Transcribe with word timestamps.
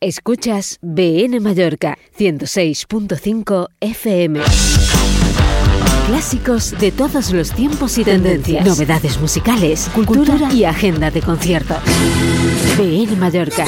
Escuchas 0.00 0.78
BN 0.80 1.40
Mallorca 1.40 1.98
106.5 2.16 3.68
FM. 3.80 4.40
Clásicos 6.06 6.78
de 6.78 6.92
todos 6.92 7.32
los 7.32 7.50
tiempos 7.50 7.98
y 7.98 8.04
tendencias. 8.04 8.64
Novedades 8.64 9.18
musicales, 9.20 9.90
cultura, 9.92 10.52
y 10.52 10.62
agenda 10.62 11.10
de 11.10 11.20
conciertos. 11.20 11.78
BN 12.76 13.16
Mallorca. 13.16 13.64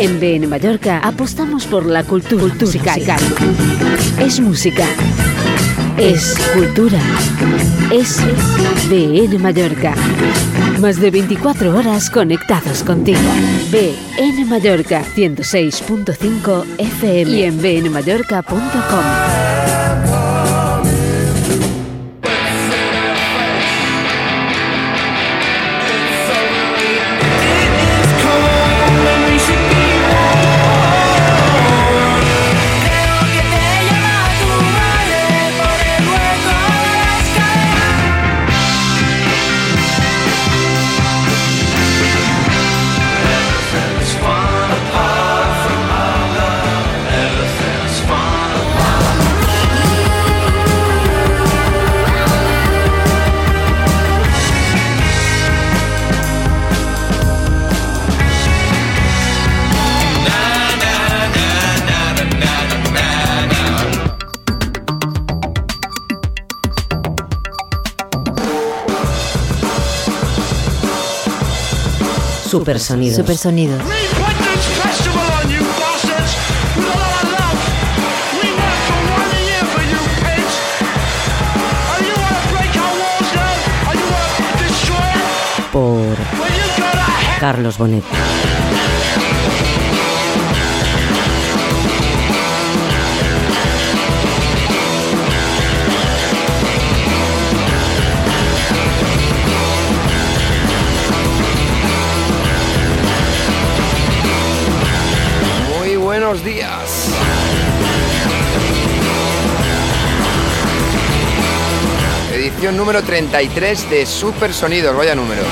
En 0.00 0.18
BN 0.18 0.46
Mallorca 0.46 1.00
apostamos 1.00 1.66
por 1.66 1.84
la 1.84 2.02
cultura, 2.02 2.54
musical. 2.54 3.02
Es 4.18 4.40
música. 4.40 4.86
Es 5.98 6.38
cultura. 6.54 7.00
Es 7.92 8.18
BN 8.88 9.38
Mallorca. 9.40 9.94
Más 10.86 11.00
de 11.00 11.10
24 11.10 11.76
horas 11.76 12.08
conectados 12.08 12.84
contigo. 12.84 13.18
BN 13.72 14.44
Mallorca 14.44 15.02
106.5 15.02 16.64
FM 16.78 17.30
y 17.32 17.42
en 17.42 17.60
bnmallorca.com. 17.60 19.65
Supersonidos. 72.58 73.16
Supersonidos. 73.16 73.82
Por 85.70 86.16
Carlos 87.38 87.76
Bonet. 87.76 88.04
Número 112.72 113.02
33 113.02 113.90
de 113.90 114.06
Super 114.06 114.52
Sonidos, 114.52 114.96
vaya 114.96 115.14
número. 115.14 115.42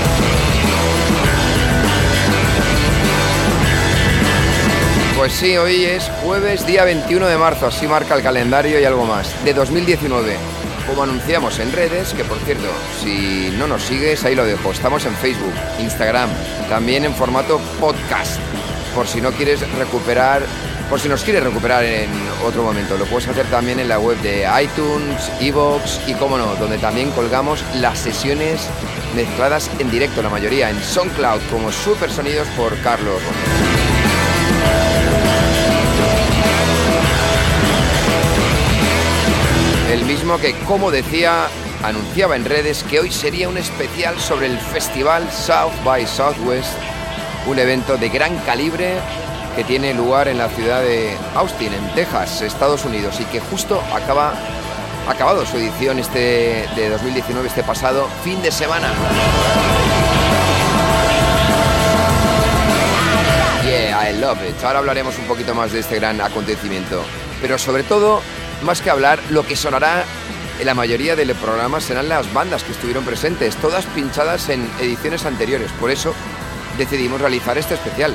Pues 5.16 5.32
sí, 5.32 5.56
hoy 5.56 5.84
es 5.84 6.10
jueves, 6.22 6.66
día 6.66 6.84
21 6.84 7.26
de 7.26 7.36
marzo, 7.38 7.69
así 7.69 7.86
marca 7.86 8.16
el 8.16 8.22
calendario 8.22 8.80
y 8.80 8.84
algo 8.84 9.04
más, 9.04 9.32
de 9.44 9.54
2019. 9.54 10.36
Como 10.88 11.04
anunciamos 11.04 11.60
en 11.60 11.72
redes, 11.72 12.14
que 12.14 12.25
por 12.25 12.38
cierto, 12.38 12.66
si 13.00 13.54
no 13.58 13.69
nos 13.69 13.84
sigues, 13.84 14.25
ahí 14.25 14.34
lo 14.34 14.44
dejo. 14.44 14.72
Estamos 14.72 15.06
en 15.06 15.14
Facebook, 15.14 15.54
Instagram, 15.78 16.31
también 16.69 17.04
en 17.04 17.14
formato 17.14 17.60
podcast 17.81 18.41
por 18.94 19.08
si 19.08 19.20
no 19.20 19.32
quieres 19.32 19.69
recuperar, 19.76 20.42
por 20.89 21.00
si 21.00 21.09
nos 21.09 21.25
quieres 21.25 21.43
recuperar 21.43 21.84
en 21.84 22.11
otro 22.45 22.62
momento. 22.62 22.97
Lo 22.97 23.05
puedes 23.06 23.28
hacer 23.28 23.47
también 23.47 23.81
en 23.81 23.89
la 23.89 23.99
web 23.99 24.19
de 24.22 24.47
iTunes, 24.62 25.31
Evox 25.41 26.00
y, 26.06 26.15
como 26.15 26.39
no, 26.39 26.55
donde 26.56 26.78
también 26.78 27.11
colgamos 27.11 27.65
las 27.77 27.99
sesiones 27.99 28.69
mezcladas 29.15 29.71
en 29.78 29.91
directo, 29.91 30.23
la 30.23 30.28
mayoría 30.28 30.71
en 30.71 30.83
SoundCloud, 30.83 31.41
como 31.50 31.73
Super 31.73 32.11
Sonidos 32.11 32.49
por 32.56 32.78
Carlos. 32.81 33.21
El 39.91 40.05
mismo 40.05 40.39
que, 40.39 40.55
como 40.67 40.91
decía, 40.91 41.47
anunciaba 41.83 42.37
en 42.37 42.44
redes 42.44 42.83
que 42.83 43.00
hoy 43.00 43.11
sería 43.11 43.49
un 43.49 43.59
especial 43.59 44.19
sobre 44.19 44.47
el 44.47 44.59
festival 44.59 45.31
South 45.31 45.73
by 45.84 46.06
Southwest 46.06 46.73
un 47.47 47.59
evento 47.59 47.99
de 47.99 48.09
gran 48.09 48.37
calibre 48.39 48.94
que 49.54 49.65
tiene 49.65 49.94
lugar 49.94 50.28
en 50.28 50.38
la 50.38 50.48
ciudad 50.48 50.82
de 50.82 51.16
Austin, 51.34 51.72
en 51.72 51.94
Texas, 51.94 52.42
Estados 52.42 52.84
Unidos, 52.84 53.20
y 53.20 53.25
que 53.25 53.41
justo 53.41 53.81
acaba 53.94 54.34
acabado 55.09 55.44
su 55.44 55.56
edición 55.56 55.98
este 55.98 56.66
de 56.75 56.88
2019 56.91 57.48
este 57.48 57.62
pasado 57.62 58.09
fin 58.22 58.41
de 58.43 58.50
semana. 58.50 58.88
Yeah, 63.64 64.10
I 64.10 64.19
love 64.19 64.38
it. 64.48 64.62
Ahora 64.64 64.81
hablaremos 64.81 65.19
un 65.19 65.26
poquito 65.26 65.54
más 65.54 65.72
de 65.72 65.81
este 65.81 65.97
gran 65.97 66.20
acontecimiento, 66.20 67.03
pero 67.41 67.59
sobre 67.59 67.82
todo, 67.82 68.22
más 68.62 68.81
que 68.81 68.91
hablar, 68.91 69.20
lo 69.31 69.47
que 69.47 69.56
sonará 69.56 70.04
en 70.59 70.66
la 70.66 70.75
mayoría 70.75 71.16
de 71.16 71.25
los 71.25 71.37
programas 71.37 71.84
serán 71.84 72.09
las 72.09 72.32
bandas 72.32 72.62
que 72.62 72.72
estuvieron 72.72 73.04
presentes, 73.04 73.56
todas 73.56 73.84
pinchadas 73.87 74.48
en 74.48 74.69
ediciones 74.81 75.26
anteriores. 75.26 75.70
Por 75.72 75.91
eso 75.91 76.14
decidimos 76.78 77.20
realizar 77.20 77.59
este 77.59 77.75
especial. 77.75 78.14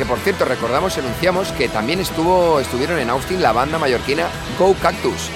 Que 0.00 0.06
por 0.06 0.18
cierto, 0.20 0.46
recordamos 0.46 0.96
y 0.96 1.00
anunciamos 1.00 1.52
que 1.52 1.68
también 1.68 2.00
estuvo, 2.00 2.58
estuvieron 2.58 2.98
en 2.98 3.10
Austin 3.10 3.42
la 3.42 3.52
banda 3.52 3.78
mallorquina 3.78 4.28
Go 4.58 4.74
Cactus. 4.80 5.28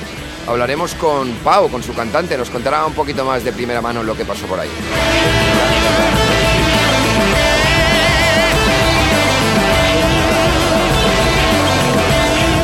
Hablaremos 0.46 0.94
con 0.94 1.30
Pau, 1.44 1.68
con 1.68 1.82
su 1.82 1.92
cantante, 1.92 2.38
nos 2.38 2.48
contará 2.48 2.86
un 2.86 2.94
poquito 2.94 3.26
más 3.26 3.44
de 3.44 3.52
primera 3.52 3.82
mano 3.82 4.02
lo 4.02 4.16
que 4.16 4.24
pasó 4.24 4.46
por 4.46 4.58
ahí. 4.58 4.70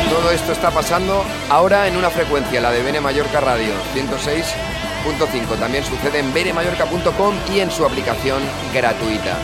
Todo 0.09 0.31
esto 0.31 0.53
está 0.53 0.71
pasando 0.71 1.23
ahora 1.51 1.87
en 1.87 1.97
una 1.97 2.09
frecuencia, 2.09 2.61
la 2.61 2.71
de 2.71 2.81
Bene 2.81 2.99
Mallorca 2.99 3.41
Radio, 3.41 3.75
106.5. 3.93 5.59
También 5.59 5.83
sucede 5.83 6.17
en 6.17 6.33
benemallorca.com 6.33 7.35
y 7.53 7.59
en 7.59 7.69
su 7.69 7.85
aplicación 7.85 8.41
gratuita. 8.73 9.37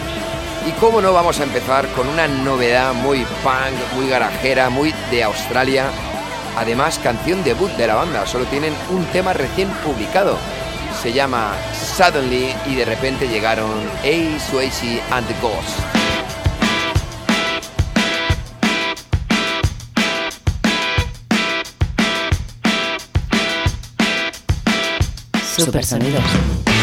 Y 0.68 0.72
cómo 0.82 1.02
no 1.02 1.14
vamos 1.14 1.40
a 1.40 1.44
empezar 1.44 1.88
con 1.94 2.10
una 2.10 2.28
novedad 2.28 2.94
muy 2.94 3.20
punk, 3.42 3.96
muy 3.96 4.10
garajera, 4.10 4.70
muy 4.70 4.94
de 5.10 5.24
Australia. 5.24 5.86
Además, 6.58 7.00
canción 7.02 7.42
debut 7.46 7.72
de 7.78 7.88
la 7.88 7.96
banda, 7.96 8.26
solo 8.26 8.44
tienen 8.46 8.74
un 8.90 9.06
tema 9.06 9.32
recién 9.32 9.70
publicado. 9.86 10.38
Se 11.02 11.14
llama 11.14 11.54
Suddenly 11.96 12.54
y 12.66 12.76
de 12.76 12.84
repente 12.84 13.30
llegaron 13.30 13.72
A. 14.04 14.40
Swayze 14.40 15.02
and 15.10 15.26
the 15.28 15.36
Ghost. 15.42 15.80
Supersonidos. 25.56 26.24
I 26.68 26.76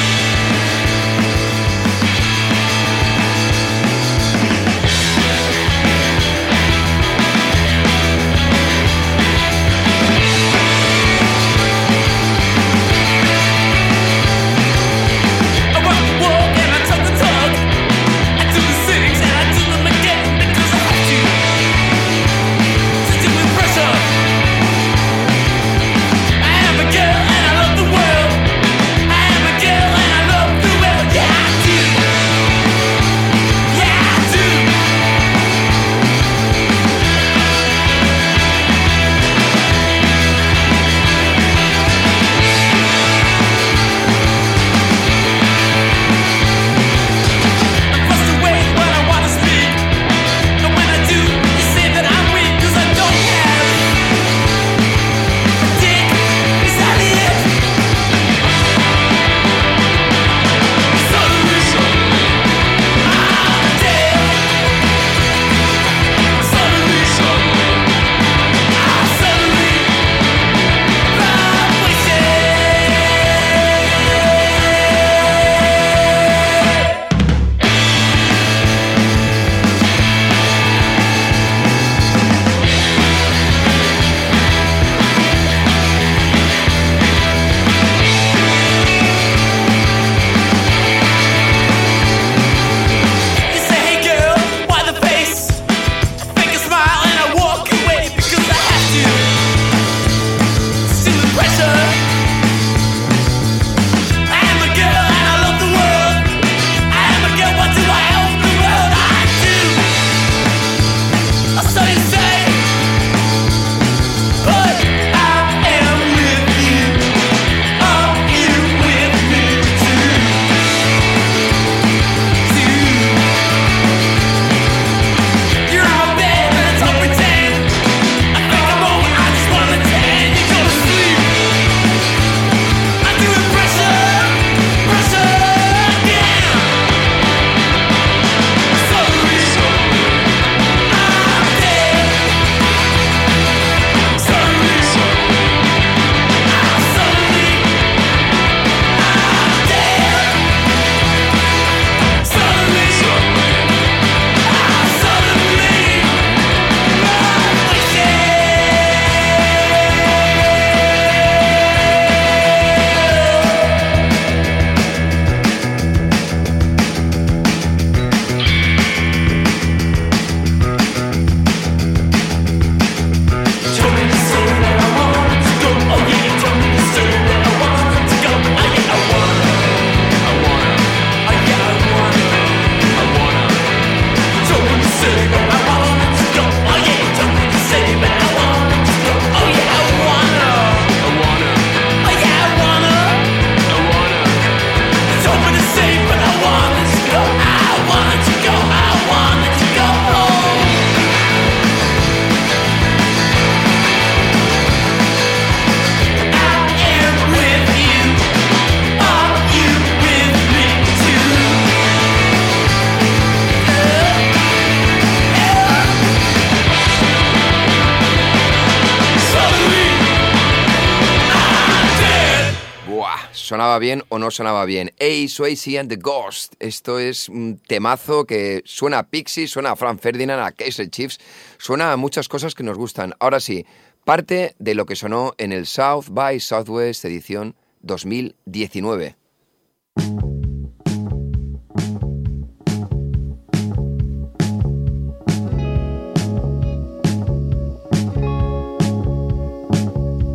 sonaba 223.55 223.79
bien 223.79 224.03
o 224.09 224.19
no 224.19 224.33
sonaba 224.33 224.65
bien. 224.65 224.91
Ace, 224.99 225.29
Swayze 225.29 225.79
and 225.79 225.89
the 225.89 225.95
Ghost. 225.95 226.55
Esto 226.59 226.99
es 226.99 227.29
un 227.29 227.61
temazo 227.69 228.25
que 228.25 228.63
suena 228.65 228.99
a 228.99 229.03
Pixie, 229.05 229.47
suena 229.47 229.71
a 229.71 229.77
Frank 229.77 230.01
Ferdinand, 230.01 230.41
a 230.41 230.51
Kaiser 230.51 230.91
Chiefs, 230.91 231.21
suena 231.57 231.93
a 231.93 231.97
muchas 231.97 232.29
cosas 232.29 232.57
que 232.57 232.65
nos 232.65 232.77
gustan. 232.77 233.15
Ahora 233.21 233.39
sí, 233.39 233.65
parte 234.05 234.57
de 234.59 234.75
lo 234.75 234.87
que 234.87 234.97
sonó 234.97 235.35
en 235.39 235.53
el 235.53 235.67
South 235.67 236.07
by 236.11 236.41
Southwest 236.41 237.05
edición 237.05 237.55
2019. 237.83 239.24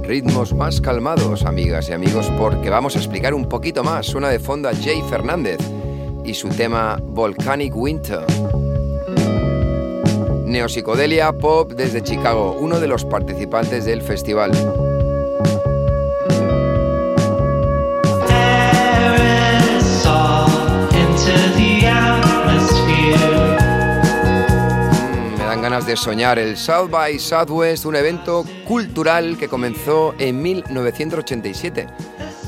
Ritmos 0.09 0.55
más 0.55 0.81
calmados, 0.81 1.45
amigas 1.45 1.87
y 1.89 1.93
amigos, 1.93 2.31
porque 2.35 2.71
vamos 2.71 2.95
a 2.95 2.97
explicar 2.97 3.35
un 3.35 3.47
poquito 3.47 3.83
más. 3.83 4.07
Suena 4.07 4.29
de 4.29 4.39
fondo 4.39 4.67
a 4.67 4.73
Jay 4.73 5.03
Fernández 5.07 5.59
y 6.25 6.33
su 6.33 6.49
tema 6.49 6.99
Volcanic 6.99 7.75
Winter. 7.75 8.25
Neopsicodelia 10.45 11.31
Pop 11.33 11.73
desde 11.73 12.01
Chicago, 12.01 12.57
uno 12.59 12.79
de 12.79 12.87
los 12.87 13.05
participantes 13.05 13.85
del 13.85 14.01
festival. 14.01 14.51
De 25.69 25.95
soñar 25.95 26.39
el 26.39 26.57
South 26.57 26.89
by 26.89 27.19
Southwest, 27.19 27.85
un 27.85 27.95
evento 27.95 28.43
cultural 28.67 29.37
que 29.37 29.47
comenzó 29.47 30.15
en 30.17 30.41
1987, 30.41 31.85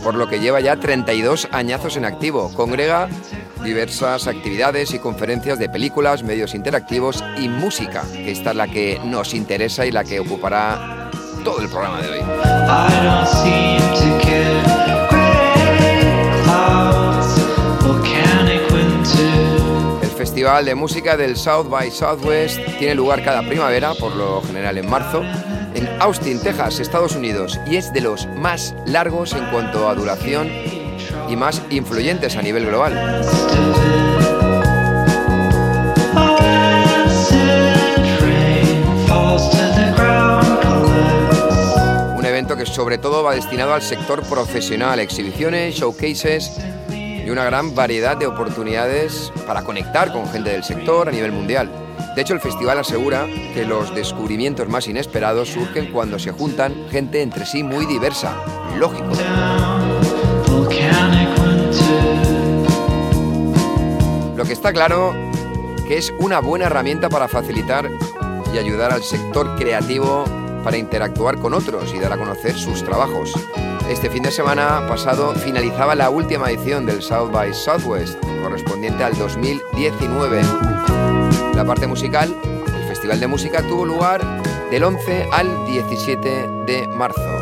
por 0.03 0.15
lo 0.15 0.27
que 0.27 0.39
lleva 0.39 0.59
ya 0.59 0.77
32 0.77 1.47
añazos 1.51 1.97
en 1.97 2.05
activo. 2.05 2.51
Congrega 2.55 3.09
diversas 3.63 4.25
actividades 4.25 4.95
y 4.95 4.99
conferencias 4.99 5.59
de 5.59 5.69
películas, 5.69 6.23
medios 6.23 6.55
interactivos 6.55 7.23
y 7.37 7.47
música, 7.47 8.03
que 8.11 8.31
esta 8.31 8.49
es 8.49 8.55
la 8.55 8.67
que 8.67 8.99
nos 9.05 9.35
interesa 9.35 9.85
y 9.85 9.91
la 9.91 10.03
que 10.03 10.19
ocupará 10.19 11.11
todo 11.43 11.61
el 11.61 11.69
programa 11.69 12.01
de 12.01 12.09
hoy. 12.09 12.21
Festival 20.31 20.63
de 20.63 20.75
Música 20.75 21.17
del 21.17 21.35
South 21.35 21.67
by 21.69 21.91
Southwest 21.91 22.57
tiene 22.79 22.95
lugar 22.95 23.21
cada 23.21 23.45
primavera, 23.45 23.93
por 23.93 24.15
lo 24.15 24.41
general 24.41 24.77
en 24.77 24.89
marzo, 24.89 25.23
en 25.73 25.89
Austin, 25.99 26.41
Texas, 26.41 26.79
Estados 26.79 27.17
Unidos, 27.17 27.59
y 27.67 27.75
es 27.75 27.91
de 27.91 27.99
los 27.99 28.27
más 28.37 28.73
largos 28.85 29.33
en 29.33 29.45
cuanto 29.47 29.89
a 29.89 29.93
duración 29.93 30.49
y 31.27 31.35
más 31.35 31.61
influyentes 31.69 32.37
a 32.37 32.41
nivel 32.41 32.65
global. 32.65 32.93
Un 42.15 42.25
evento 42.25 42.55
que 42.55 42.65
sobre 42.65 42.97
todo 42.99 43.21
va 43.21 43.35
destinado 43.35 43.73
al 43.73 43.81
sector 43.81 44.23
profesional, 44.23 45.01
exhibiciones, 45.01 45.75
showcases 45.75 46.53
una 47.31 47.45
gran 47.45 47.73
variedad 47.73 48.17
de 48.17 48.27
oportunidades 48.27 49.31
para 49.47 49.63
conectar 49.63 50.11
con 50.11 50.27
gente 50.27 50.51
del 50.51 50.63
sector 50.63 51.07
a 51.07 51.11
nivel 51.11 51.31
mundial. 51.31 51.69
De 52.15 52.21
hecho, 52.21 52.33
el 52.33 52.41
festival 52.41 52.79
asegura 52.79 53.25
que 53.53 53.65
los 53.65 53.93
descubrimientos 53.95 54.67
más 54.67 54.87
inesperados 54.87 55.49
surgen 55.49 55.91
cuando 55.91 56.19
se 56.19 56.31
juntan 56.31 56.87
gente 56.89 57.21
entre 57.21 57.45
sí 57.45 57.63
muy 57.63 57.85
diversa. 57.85 58.35
Lógico. 58.77 59.09
Lo 64.35 64.43
que 64.43 64.53
está 64.53 64.73
claro 64.73 65.13
que 65.87 65.97
es 65.97 66.13
una 66.19 66.39
buena 66.39 66.65
herramienta 66.65 67.09
para 67.09 67.27
facilitar 67.27 67.89
y 68.53 68.57
ayudar 68.57 68.91
al 68.91 69.03
sector 69.03 69.55
creativo 69.55 70.25
para 70.63 70.77
interactuar 70.77 71.39
con 71.39 71.53
otros 71.53 71.93
y 71.93 71.99
dar 71.99 72.13
a 72.13 72.17
conocer 72.17 72.57
sus 72.57 72.83
trabajos. 72.83 73.33
Este 73.91 74.09
fin 74.09 74.23
de 74.23 74.31
semana 74.31 74.87
pasado 74.87 75.35
finalizaba 75.35 75.95
la 75.95 76.09
última 76.09 76.49
edición 76.49 76.85
del 76.85 77.01
South 77.01 77.29
by 77.29 77.53
Southwest, 77.53 78.17
correspondiente 78.41 79.03
al 79.03 79.17
2019. 79.17 80.41
La 81.55 81.65
parte 81.65 81.87
musical, 81.87 82.33
el 82.73 82.87
Festival 82.87 83.19
de 83.19 83.27
Música, 83.27 83.61
tuvo 83.61 83.85
lugar 83.85 84.21
del 84.71 84.85
11 84.85 85.27
al 85.33 85.65
17 85.65 86.29
de 86.65 86.87
marzo. 86.87 87.40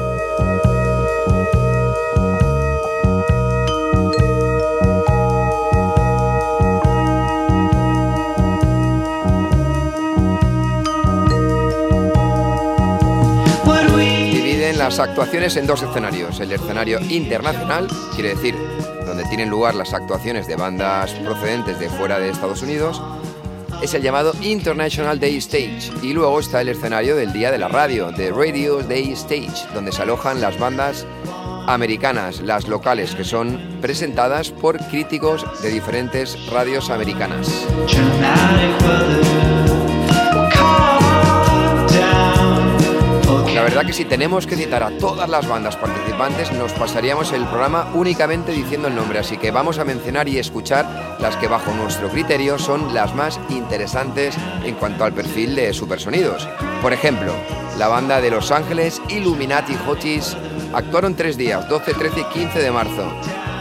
Las 14.89 14.97
actuaciones 14.97 15.55
en 15.55 15.67
dos 15.67 15.83
escenarios. 15.83 16.39
El 16.39 16.51
escenario 16.51 16.99
internacional, 17.09 17.87
quiere 18.15 18.29
decir, 18.29 18.55
donde 19.05 19.23
tienen 19.25 19.47
lugar 19.47 19.75
las 19.75 19.93
actuaciones 19.93 20.47
de 20.47 20.55
bandas 20.55 21.11
procedentes 21.11 21.77
de 21.77 21.89
fuera 21.89 22.17
de 22.17 22.29
Estados 22.29 22.63
Unidos, 22.63 22.99
es 23.83 23.93
el 23.93 24.01
llamado 24.01 24.33
International 24.41 25.19
Day 25.19 25.37
Stage. 25.37 25.91
Y 26.01 26.13
luego 26.13 26.39
está 26.39 26.61
el 26.61 26.69
escenario 26.69 27.15
del 27.15 27.31
Día 27.31 27.51
de 27.51 27.59
la 27.59 27.67
Radio, 27.67 28.11
The 28.15 28.31
Radio 28.31 28.81
Day 28.81 29.11
Stage, 29.11 29.71
donde 29.75 29.91
se 29.91 30.01
alojan 30.01 30.41
las 30.41 30.57
bandas 30.57 31.05
americanas, 31.67 32.41
las 32.41 32.67
locales, 32.67 33.13
que 33.13 33.23
son 33.23 33.59
presentadas 33.81 34.49
por 34.49 34.79
críticos 34.87 35.45
de 35.61 35.69
diferentes 35.69 36.35
radios 36.49 36.89
americanas. 36.89 37.47
La 43.53 43.63
verdad 43.63 43.85
que 43.85 43.93
si 43.93 44.05
tenemos 44.05 44.45
que 44.45 44.55
citar 44.55 44.83
a 44.83 44.97
todas 44.97 45.27
las 45.27 45.47
bandas 45.47 45.75
participantes, 45.75 46.51
nos 46.51 46.71
pasaríamos 46.73 47.31
el 47.33 47.45
programa 47.45 47.91
únicamente 47.93 48.51
diciendo 48.51 48.87
el 48.87 48.95
nombre, 48.95 49.19
así 49.19 49.37
que 49.37 49.51
vamos 49.51 49.79
a 49.79 49.85
mencionar 49.85 50.29
y 50.29 50.37
escuchar 50.37 51.17
las 51.19 51.35
que 51.35 51.47
bajo 51.47 51.73
nuestro 51.73 52.09
criterio 52.09 52.59
son 52.59 52.93
las 52.93 53.13
más 53.15 53.39
interesantes 53.49 54.35
en 54.63 54.75
cuanto 54.75 55.03
al 55.03 55.13
perfil 55.13 55.55
de 55.55 55.73
supersonidos. 55.73 56.47
Por 56.81 56.93
ejemplo, 56.93 57.33
la 57.77 57.87
banda 57.87 58.21
de 58.21 58.31
Los 58.31 58.51
Ángeles 58.51 59.01
Illuminati 59.09 59.75
Hotis 59.87 60.37
actuaron 60.73 61.15
tres 61.15 61.35
días, 61.35 61.67
12, 61.67 61.93
13 61.95 62.19
y 62.19 62.23
15 62.25 62.59
de 62.59 62.71
marzo, 62.71 63.11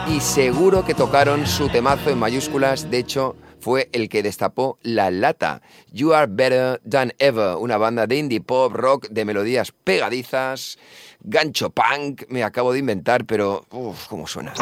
y 0.06 0.20
seguro 0.20 0.84
que 0.84 0.94
tocaron 0.94 1.46
su 1.46 1.68
temazo 1.68 2.10
en 2.10 2.18
mayúsculas, 2.18 2.90
de 2.90 2.98
hecho, 2.98 3.36
fue 3.68 3.90
el 3.92 4.08
que 4.08 4.22
destapó 4.22 4.78
La 4.80 5.10
Lata, 5.10 5.60
You 5.92 6.14
Are 6.14 6.26
Better 6.26 6.80
Than 6.88 7.12
Ever, 7.18 7.56
una 7.56 7.76
banda 7.76 8.06
de 8.06 8.16
indie 8.16 8.40
pop 8.40 8.72
rock 8.72 9.08
de 9.10 9.26
melodías 9.26 9.72
pegadizas, 9.84 10.78
gancho 11.20 11.68
punk, 11.68 12.22
me 12.30 12.44
acabo 12.44 12.72
de 12.72 12.78
inventar, 12.78 13.26
pero 13.26 13.66
uff, 13.70 14.06
cómo 14.06 14.26
suena. 14.26 14.54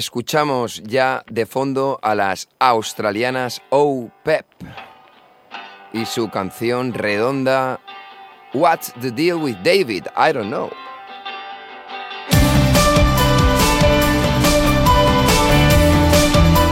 Escuchamos 0.00 0.82
ya 0.84 1.22
de 1.30 1.44
fondo 1.44 1.98
a 2.02 2.14
las 2.14 2.48
australianas 2.58 3.60
Oh 3.68 4.08
Pep 4.24 4.46
y 5.92 6.06
su 6.06 6.30
canción 6.30 6.94
redonda 6.94 7.80
What's 8.54 8.94
the 9.02 9.10
deal 9.10 9.36
with 9.36 9.56
David? 9.62 10.06
I 10.16 10.32
don't 10.32 10.48
know. 10.48 10.70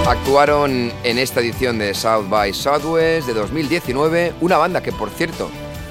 Actuaron 0.08 0.90
en 1.04 1.18
esta 1.18 1.40
edición 1.40 1.78
de 1.78 1.92
South 1.92 2.30
by 2.30 2.54
Southwest 2.54 3.26
de 3.26 3.34
2019, 3.34 4.32
una 4.40 4.56
banda 4.56 4.82
que 4.82 4.90
por 4.90 5.10
cierto 5.10 5.50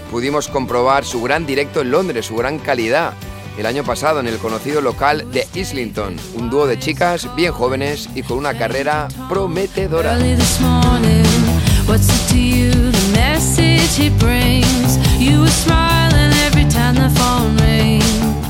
pudimos 0.10 0.48
comprobar 0.48 1.06
su 1.06 1.22
gran 1.22 1.46
directo 1.46 1.82
en 1.82 1.92
Londres, 1.92 2.26
su 2.26 2.36
gran 2.36 2.58
calidad, 2.58 3.14
el 3.58 3.66
año 3.66 3.84
pasado 3.84 4.20
en 4.20 4.28
el 4.28 4.38
conocido 4.38 4.82
local 4.82 5.32
de 5.32 5.48
Islington, 5.54 6.16
un 6.36 6.50
dúo 6.50 6.68
de 6.68 6.78
chicas 6.78 7.28
bien 7.36 7.52
jóvenes 7.52 8.08
y 8.14 8.24
con 8.24 8.38
una 8.38 8.58
carrera 8.58 9.08
prometedora. 9.28 10.18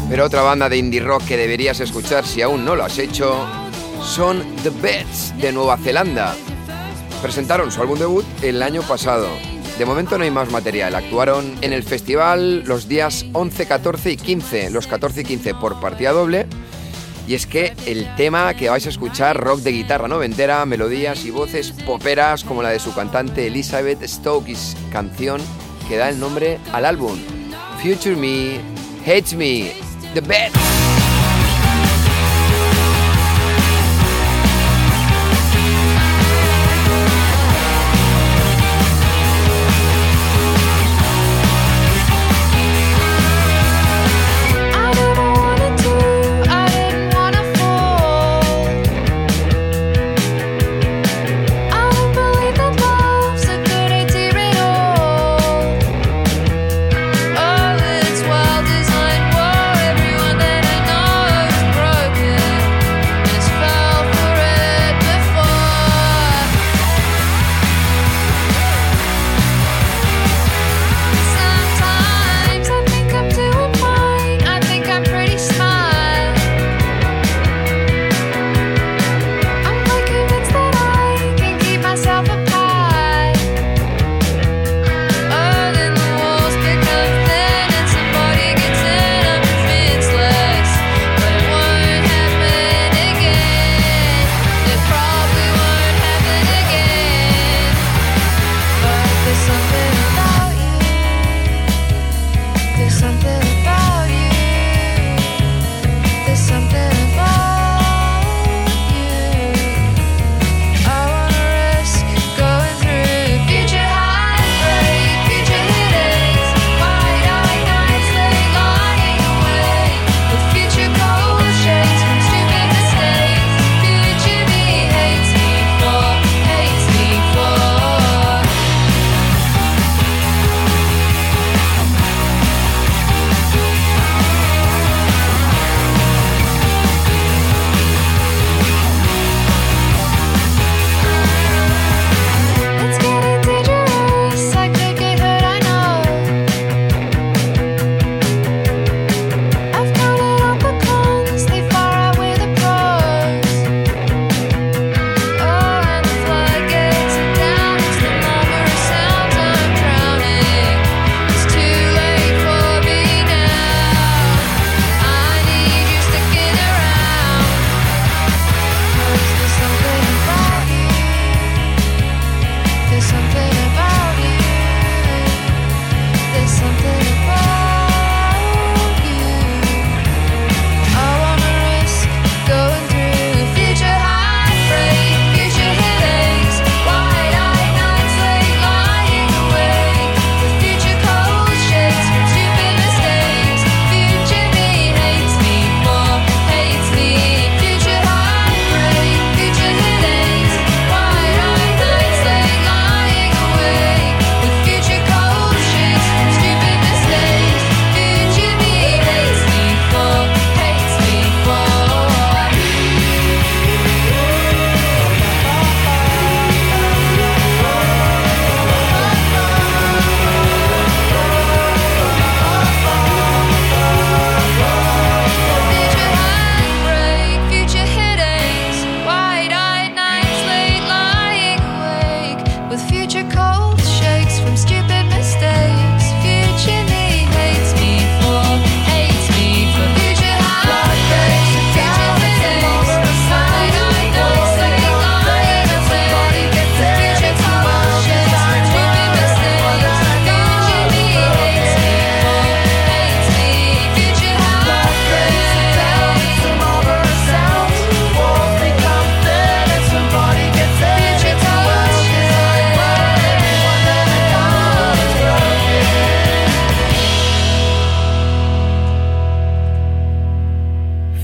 Pero 0.09 0.25
otra 0.25 0.41
banda 0.41 0.69
de 0.69 0.77
indie 0.77 1.01
rock 1.01 1.23
que 1.25 1.37
deberías 1.37 1.79
escuchar 1.79 2.25
si 2.25 2.41
aún 2.41 2.65
no 2.65 2.75
lo 2.75 2.83
has 2.83 2.97
hecho 2.97 3.45
son 4.01 4.43
The 4.63 4.69
Beds 4.69 5.37
de 5.37 5.51
Nueva 5.51 5.77
Zelanda. 5.77 6.35
Presentaron 7.21 7.71
su 7.71 7.81
álbum 7.81 7.99
debut 7.99 8.25
el 8.41 8.61
año 8.63 8.81
pasado. 8.83 9.27
De 9.77 9.85
momento 9.85 10.17
no 10.17 10.23
hay 10.23 10.31
más 10.31 10.51
material. 10.51 10.95
Actuaron 10.95 11.55
en 11.61 11.71
el 11.71 11.83
festival 11.83 12.63
los 12.65 12.87
días 12.87 13.27
11, 13.33 13.67
14 13.67 14.11
y 14.11 14.17
15, 14.17 14.71
los 14.71 14.87
14 14.87 15.21
y 15.21 15.23
15 15.23 15.53
por 15.53 15.79
partida 15.79 16.13
doble. 16.13 16.47
Y 17.27 17.35
es 17.35 17.45
que 17.45 17.73
el 17.85 18.07
tema 18.15 18.55
que 18.55 18.69
vais 18.69 18.87
a 18.87 18.89
escuchar, 18.89 19.37
rock 19.37 19.59
de 19.59 19.73
guitarra 19.73 20.07
noventera, 20.07 20.65
melodías 20.65 21.25
y 21.25 21.29
voces 21.29 21.73
poperas 21.85 22.43
como 22.43 22.63
la 22.63 22.69
de 22.69 22.79
su 22.79 22.91
cantante 22.95 23.47
Elizabeth 23.47 24.01
Stokes, 24.03 24.75
canción 24.91 25.41
que 25.87 25.97
da 25.97 26.09
el 26.09 26.19
nombre 26.19 26.57
al 26.73 26.85
álbum. 26.85 27.19
Future 27.79 28.15
Me, 28.15 28.59
Hates 29.05 29.35
Me, 29.35 29.73
The 30.15 30.21
Best. 30.21 30.96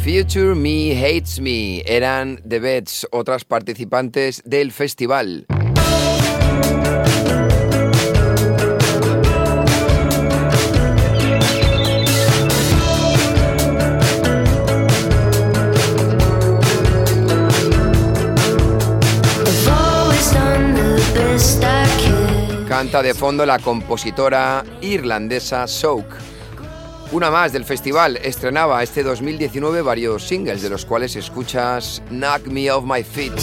Future 0.04 0.54
Me 0.54 0.92
Hates 0.92 1.40
Me 1.40 1.82
eran 1.86 2.42
The 2.46 2.60
Beds, 2.60 3.08
otras 3.12 3.46
participantes 3.46 4.42
del 4.44 4.74
festival. 4.74 5.46
Canta 22.68 23.02
de 23.02 23.14
fondo 23.14 23.46
la 23.46 23.60
compositora 23.60 24.66
irlandesa 24.82 25.66
Soak. 25.66 26.33
Una 27.14 27.30
más 27.30 27.54
del 27.54 27.64
festival 27.64 28.18
estrenaba 28.24 28.82
este 28.82 29.04
2019 29.04 29.84
varios 29.84 30.28
singles, 30.28 30.64
de 30.64 30.70
los 30.72 30.84
cuales 30.84 31.16
escuchas 31.16 32.02
Knock 32.10 32.48
Me 32.48 32.72
Off 32.72 32.84
My 32.86 33.04
Feet. 33.04 33.34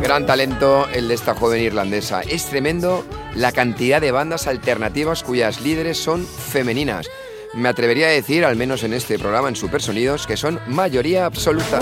Gran 0.00 0.24
talento 0.24 0.86
el 0.94 1.08
de 1.08 1.14
esta 1.14 1.34
joven 1.34 1.62
irlandesa. 1.62 2.20
Es 2.20 2.46
tremendo 2.46 3.04
la 3.34 3.50
cantidad 3.50 4.00
de 4.00 4.12
bandas 4.12 4.46
alternativas 4.46 5.24
cuyas 5.24 5.60
líderes 5.62 5.98
son 5.98 6.24
femeninas. 6.24 7.08
Me 7.54 7.68
atrevería 7.68 8.06
a 8.06 8.10
decir, 8.10 8.44
al 8.44 8.54
menos 8.54 8.84
en 8.84 8.92
este 8.92 9.18
programa 9.18 9.48
en 9.48 9.56
Supersonidos, 9.56 10.28
que 10.28 10.36
son 10.36 10.60
mayoría 10.68 11.26
absoluta. 11.26 11.80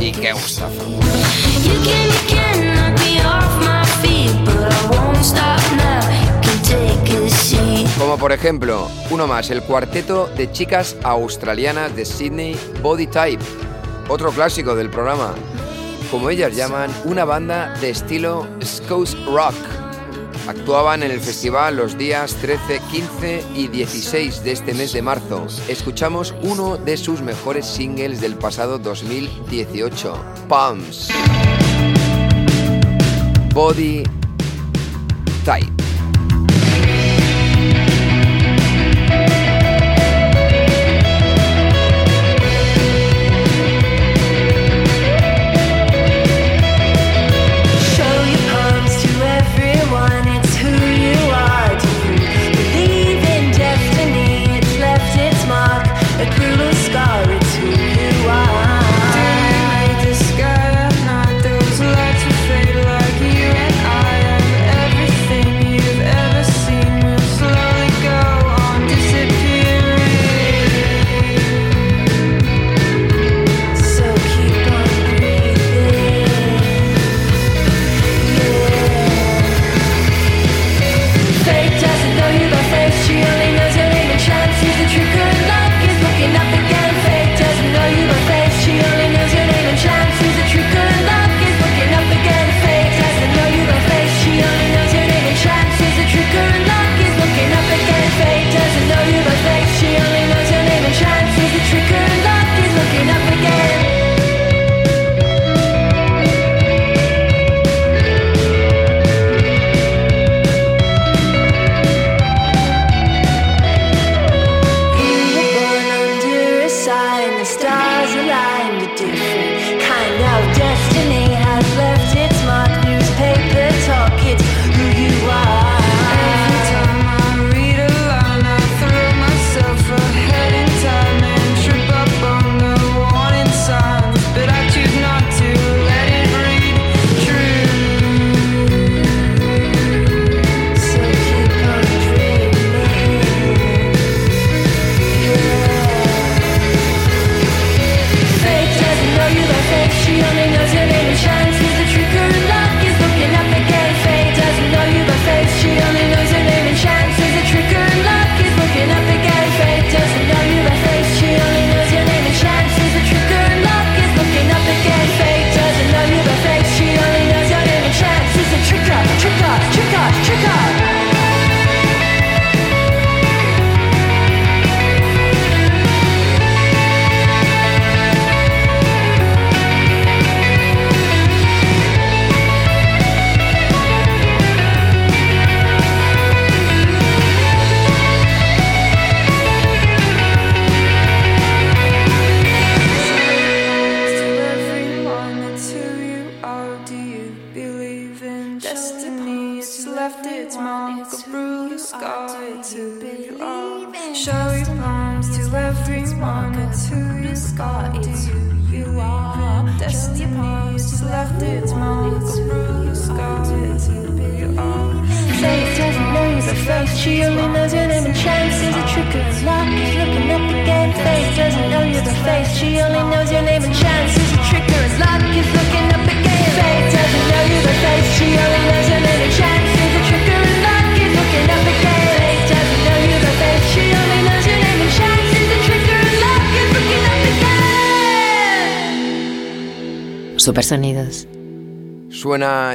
Y 0.00 0.12
qué 0.12 0.32
gustazo. 0.32 0.82
Como 7.98 8.18
por 8.18 8.32
ejemplo, 8.32 8.88
uno 9.10 9.26
más, 9.26 9.50
el 9.50 9.62
cuarteto 9.62 10.26
de 10.36 10.52
chicas 10.52 10.96
australianas 11.02 11.96
de 11.96 12.04
Sydney 12.04 12.56
Body 12.82 13.06
Type, 13.06 13.42
otro 14.08 14.30
clásico 14.30 14.74
del 14.74 14.90
programa. 14.90 15.34
Como 16.10 16.30
ellas 16.30 16.54
llaman, 16.54 16.90
una 17.04 17.24
banda 17.24 17.74
de 17.80 17.90
estilo 17.90 18.46
Scouse 18.62 19.16
Rock. 19.26 19.54
Actuaban 20.48 21.02
en 21.02 21.10
el 21.10 21.20
festival 21.20 21.76
los 21.76 21.98
días 21.98 22.34
13, 22.36 22.80
15 22.90 23.44
y 23.54 23.68
16 23.68 24.44
de 24.44 24.52
este 24.52 24.74
mes 24.74 24.92
de 24.92 25.02
marzo. 25.02 25.46
Escuchamos 25.68 26.34
uno 26.42 26.76
de 26.76 26.96
sus 26.96 27.20
mejores 27.20 27.66
singles 27.66 28.20
del 28.20 28.36
pasado 28.36 28.78
2018, 28.78 30.24
Palms. 30.48 31.08
Body 33.52 34.04
Type. 35.44 35.85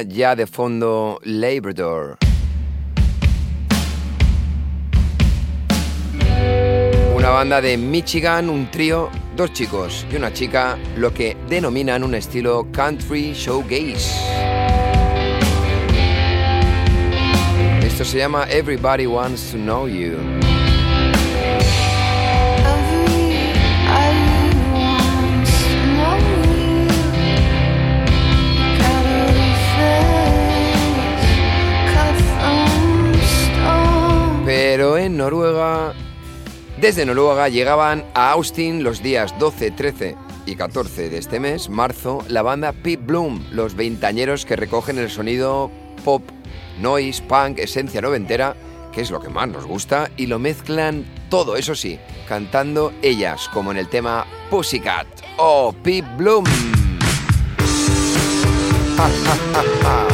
Ya 0.08 0.34
de 0.34 0.46
fondo 0.46 1.20
Labrador. 1.24 2.18
Una 7.14 7.30
banda 7.30 7.60
de 7.60 7.76
Michigan, 7.76 8.50
un 8.50 8.70
trío, 8.70 9.10
dos 9.36 9.52
chicos 9.52 10.06
y 10.10 10.16
una 10.16 10.32
chica, 10.32 10.78
lo 10.96 11.12
que 11.14 11.36
denominan 11.48 12.02
un 12.02 12.14
estilo 12.14 12.66
country 12.72 13.32
showgaze. 13.32 14.10
Esto 17.84 18.04
se 18.04 18.18
llama 18.18 18.46
Everybody 18.50 19.06
Wants 19.06 19.52
to 19.52 19.58
Know 19.58 19.86
You. 19.86 20.61
Pero 34.54 34.98
en 34.98 35.16
Noruega, 35.16 35.94
desde 36.78 37.06
Noruega 37.06 37.48
llegaban 37.48 38.04
a 38.12 38.32
Austin 38.32 38.84
los 38.84 39.02
días 39.02 39.34
12, 39.38 39.70
13 39.70 40.14
y 40.44 40.56
14 40.56 41.08
de 41.08 41.16
este 41.16 41.40
mes, 41.40 41.70
marzo, 41.70 42.22
la 42.28 42.42
banda 42.42 42.74
Pip 42.74 43.00
Bloom, 43.06 43.42
los 43.50 43.74
veintañeros 43.74 44.44
que 44.44 44.56
recogen 44.56 44.98
el 44.98 45.08
sonido 45.08 45.70
pop, 46.04 46.22
noise, 46.82 47.22
punk, 47.22 47.60
esencia 47.60 48.02
noventera, 48.02 48.54
que 48.92 49.00
es 49.00 49.10
lo 49.10 49.20
que 49.20 49.30
más 49.30 49.48
nos 49.48 49.64
gusta, 49.64 50.10
y 50.18 50.26
lo 50.26 50.38
mezclan 50.38 51.06
todo, 51.30 51.56
eso 51.56 51.74
sí, 51.74 51.98
cantando 52.28 52.92
ellas, 53.00 53.48
como 53.54 53.70
en 53.70 53.78
el 53.78 53.88
tema 53.88 54.26
Pussycat 54.50 55.06
o 55.38 55.74
Pip 55.82 56.04
Bloom. 56.18 56.44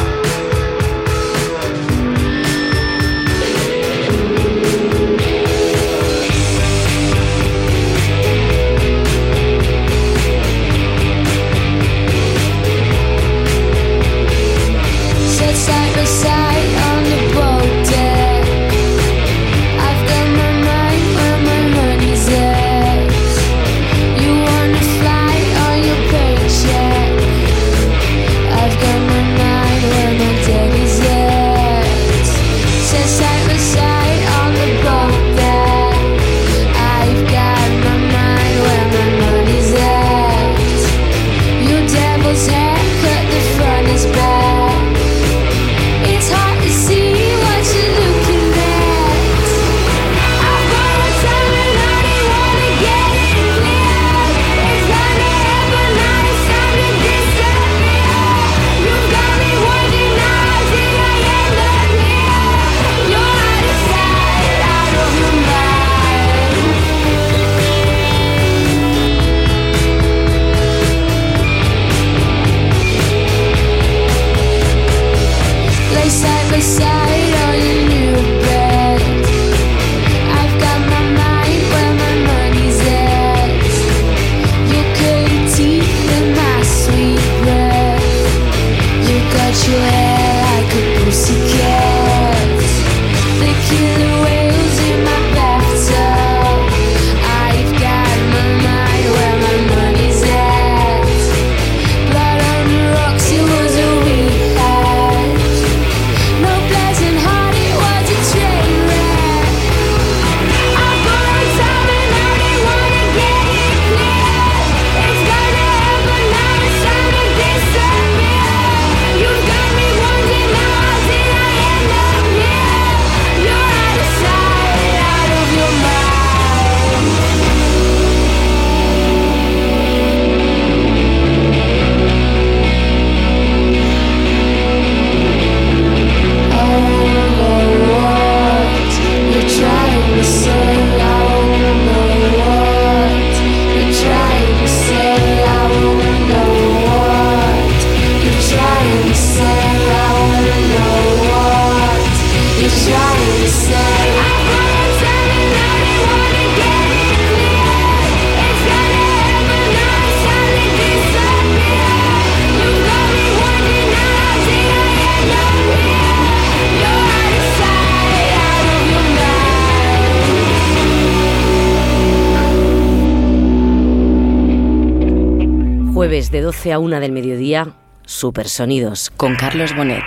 12 176.69 176.73
a 176.73 176.79
1 176.79 176.99
del 176.99 177.11
mediodía, 177.11 177.73
Supersonidos 178.05 179.09
con 179.17 179.35
Carlos 179.35 179.75
Bonet. 179.75 180.03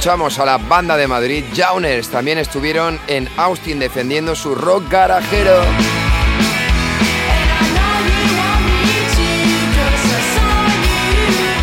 Escuchamos 0.00 0.38
a 0.38 0.46
la 0.46 0.56
banda 0.56 0.96
de 0.96 1.06
Madrid, 1.06 1.44
Jauners, 1.54 2.08
también 2.08 2.38
estuvieron 2.38 2.98
en 3.06 3.28
Austin 3.36 3.78
defendiendo 3.78 4.34
su 4.34 4.54
rock 4.54 4.88
garajero. 4.88 5.60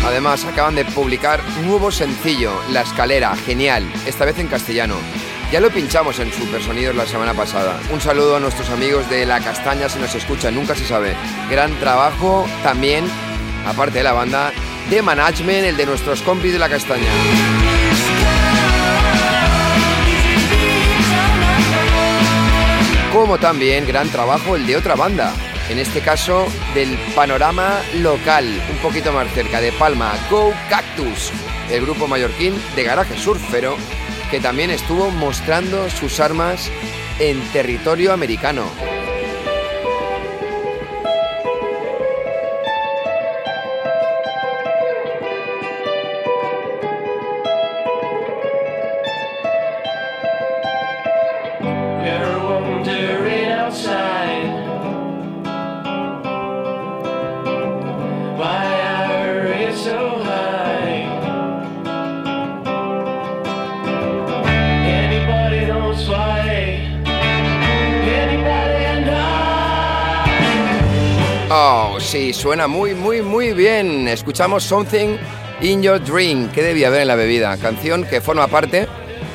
Además, 0.06 0.44
acaban 0.44 0.76
de 0.76 0.84
publicar 0.84 1.40
un 1.58 1.66
nuevo 1.66 1.90
sencillo, 1.90 2.52
La 2.70 2.82
Escalera, 2.82 3.34
genial, 3.34 3.92
esta 4.06 4.24
vez 4.24 4.38
en 4.38 4.46
castellano. 4.46 4.94
Ya 5.50 5.58
lo 5.58 5.70
pinchamos 5.70 6.20
en 6.20 6.32
Super 6.32 6.62
Sonidos 6.62 6.94
la 6.94 7.06
semana 7.06 7.34
pasada. 7.34 7.80
Un 7.90 8.00
saludo 8.00 8.36
a 8.36 8.40
nuestros 8.40 8.70
amigos 8.70 9.10
de 9.10 9.26
La 9.26 9.40
Castaña 9.40 9.88
si 9.88 9.98
nos 9.98 10.14
escuchan, 10.14 10.54
nunca 10.54 10.76
se 10.76 10.86
sabe. 10.86 11.16
Gran 11.50 11.76
trabajo 11.80 12.46
también, 12.62 13.04
aparte 13.66 13.98
de 13.98 14.04
la 14.04 14.12
banda, 14.12 14.52
de 14.88 15.02
management, 15.02 15.64
el 15.64 15.76
de 15.76 15.86
nuestros 15.86 16.22
compis 16.22 16.52
de 16.52 16.60
La 16.60 16.68
Castaña. 16.68 17.57
Como 23.12 23.38
también 23.38 23.86
gran 23.86 24.08
trabajo 24.10 24.56
el 24.56 24.66
de 24.66 24.76
otra 24.76 24.94
banda, 24.94 25.32
en 25.70 25.78
este 25.78 26.00
caso 26.00 26.46
del 26.74 26.98
panorama 27.14 27.80
local, 28.00 28.44
un 28.70 28.76
poquito 28.78 29.12
más 29.12 29.32
cerca 29.32 29.60
de 29.60 29.72
Palma, 29.72 30.14
Go 30.30 30.52
Cactus, 30.68 31.32
el 31.70 31.82
grupo 31.82 32.06
mallorquín 32.06 32.54
de 32.76 32.84
garaje 32.84 33.16
surfero 33.16 33.76
que 34.30 34.40
también 34.40 34.70
estuvo 34.70 35.10
mostrando 35.10 35.88
sus 35.88 36.20
armas 36.20 36.70
en 37.18 37.40
territorio 37.52 38.12
americano. 38.12 38.70
Sí, 72.18 72.32
suena 72.32 72.66
muy, 72.66 72.94
muy, 72.94 73.22
muy 73.22 73.52
bien. 73.52 74.08
Escuchamos 74.08 74.64
Something 74.64 75.16
in 75.60 75.82
Your 75.82 76.02
Dream, 76.02 76.50
que 76.50 76.62
debía 76.62 76.88
haber 76.88 77.02
en 77.02 77.08
la 77.08 77.14
bebida. 77.14 77.56
Canción 77.58 78.04
que 78.04 78.20
forma 78.20 78.48
parte 78.48 78.88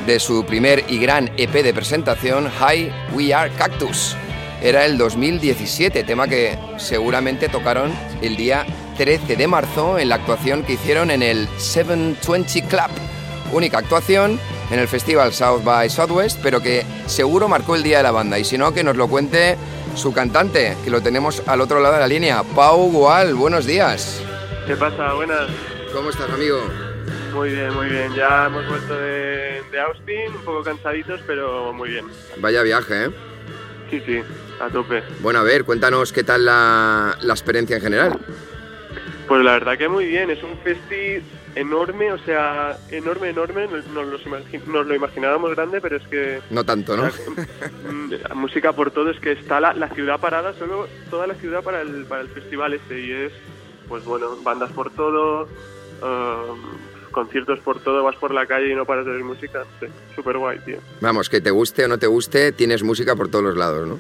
de 0.06 0.20
su 0.20 0.46
primer 0.46 0.84
y 0.90 0.98
gran 0.98 1.32
EP 1.38 1.52
de 1.64 1.74
presentación, 1.74 2.52
Hi, 2.60 2.92
We 3.14 3.34
Are 3.34 3.50
Cactus. 3.52 4.18
Era 4.62 4.86
el 4.86 4.98
2017, 4.98 6.04
tema 6.04 6.28
que 6.28 6.58
seguramente 6.78 7.48
tocaron 7.48 7.94
el 8.22 8.36
día 8.36 8.66
13 8.98 9.38
de 9.38 9.48
marzo 9.48 9.98
en 9.98 10.10
la 10.10 10.16
actuación 10.16 10.64
que 10.64 10.74
hicieron 10.74 11.10
en 11.10 11.24
el 11.24 11.48
720 11.58 12.64
Club. 12.64 12.90
Única 13.54 13.78
actuación 13.78 14.40
en 14.72 14.80
el 14.80 14.88
festival 14.90 15.32
South 15.34 15.64
by 15.64 15.90
Southwest, 15.90 16.40
pero 16.44 16.62
que 16.62 16.84
seguro 17.06 17.48
marcó 17.48 17.76
el 17.76 17.84
día 17.84 17.98
de 17.98 18.04
la 18.04 18.12
banda. 18.12 18.40
Y 18.40 18.44
si 18.44 18.58
no, 18.58 18.74
que 18.74 18.84
nos 18.84 18.98
lo 18.98 19.08
cuente 19.08 19.58
su 19.96 20.14
cantante, 20.14 20.76
que 20.84 20.90
lo 20.90 21.02
tenemos 21.02 21.42
al 21.48 21.62
otro 21.62 21.80
lado 21.80 21.96
de 21.96 22.00
la 22.02 22.08
línea. 22.08 22.44
Pau 22.44 22.92
Gual, 22.92 23.34
buenos 23.36 23.66
días. 23.66 24.22
¿Qué 24.66 24.76
pasa? 24.76 25.14
Buenas. 25.14 25.48
¿Cómo 25.94 26.10
estás, 26.10 26.30
amigo? 26.30 26.60
Muy 27.34 27.52
bien, 27.52 27.74
muy 27.74 27.88
bien. 27.88 28.14
Ya 28.14 28.46
hemos 28.48 28.68
vuelto 28.68 28.98
de, 28.98 29.62
Austin, 29.88 30.36
un 30.36 30.46
poco 30.46 30.64
cansaditos, 30.64 31.22
pero 31.26 31.74
muy 31.74 31.90
bien. 31.90 32.06
Vaya 32.38 32.62
viaje, 32.64 33.06
¿eh? 33.06 33.10
Sí, 33.90 34.02
sí, 34.06 34.22
a 34.60 34.70
tope. 34.70 35.04
Bueno, 35.20 35.40
a 35.40 35.44
ver, 35.44 35.64
cuéntanos 35.64 36.12
qué 36.14 36.24
tal 36.24 36.46
la, 36.46 37.18
la 37.22 37.34
experiencia 37.34 37.76
en 37.76 37.82
general. 37.82 38.20
Pues 39.28 39.44
la 39.44 39.54
verdad 39.54 39.78
que 39.78 39.88
muy 39.88 40.06
bien. 40.06 40.30
Es 40.30 40.42
un 40.44 40.58
festi 40.60 41.22
enorme, 41.56 42.12
o 42.12 42.18
sea, 42.20 42.78
enorme, 42.90 43.30
enorme. 43.30 43.68
Nos, 43.68 43.88
nos, 43.88 44.88
lo 44.88 44.96
imaginábamos 44.96 45.52
grande, 45.52 45.82
pero 45.82 45.98
es 45.98 46.08
que... 46.08 46.42
No 46.50 46.64
tanto, 46.64 46.96
¿no? 46.98 47.10
La, 48.10 48.36
música 48.36 48.74
por 48.74 48.92
todo, 48.92 49.10
es 49.10 49.20
que 49.20 49.34
está 49.34 49.60
la, 49.60 49.74
la, 49.74 49.90
ciudad 49.90 50.20
parada, 50.20 50.54
solo 50.54 50.88
toda 51.10 51.28
la 51.28 51.36
ciudad 51.36 51.64
para 51.64 51.82
el, 51.82 52.06
para 52.06 52.22
el 52.22 52.30
festival 52.30 52.74
este, 52.74 53.00
y 53.00 53.12
es, 53.12 53.34
pues 53.88 54.04
bueno, 54.06 54.36
bandas 54.44 54.72
por 54.72 54.92
todo, 54.92 55.48
um, 56.02 57.12
conciertos 57.12 57.60
por 57.60 57.80
todo, 57.80 58.04
vas 58.04 58.16
por 58.16 58.34
la 58.34 58.46
calle 58.46 58.72
y 58.72 58.76
no 58.76 58.86
paras 58.86 59.06
de 59.06 59.12
oír 59.12 59.24
música. 59.24 59.64
Sí, 59.80 59.88
súper 60.16 60.38
guay, 60.38 60.60
tío. 60.60 60.78
Vamos, 61.02 61.30
que 61.30 61.42
te 61.42 61.52
guste 61.52 61.86
o 61.86 61.88
no 61.88 61.98
te 61.98 62.08
guste, 62.08 62.52
tienes 62.52 62.84
música 62.84 63.16
por 63.16 63.30
todos 63.30 63.46
los 63.46 63.58
lados, 63.58 63.88
¿no? 63.88 64.00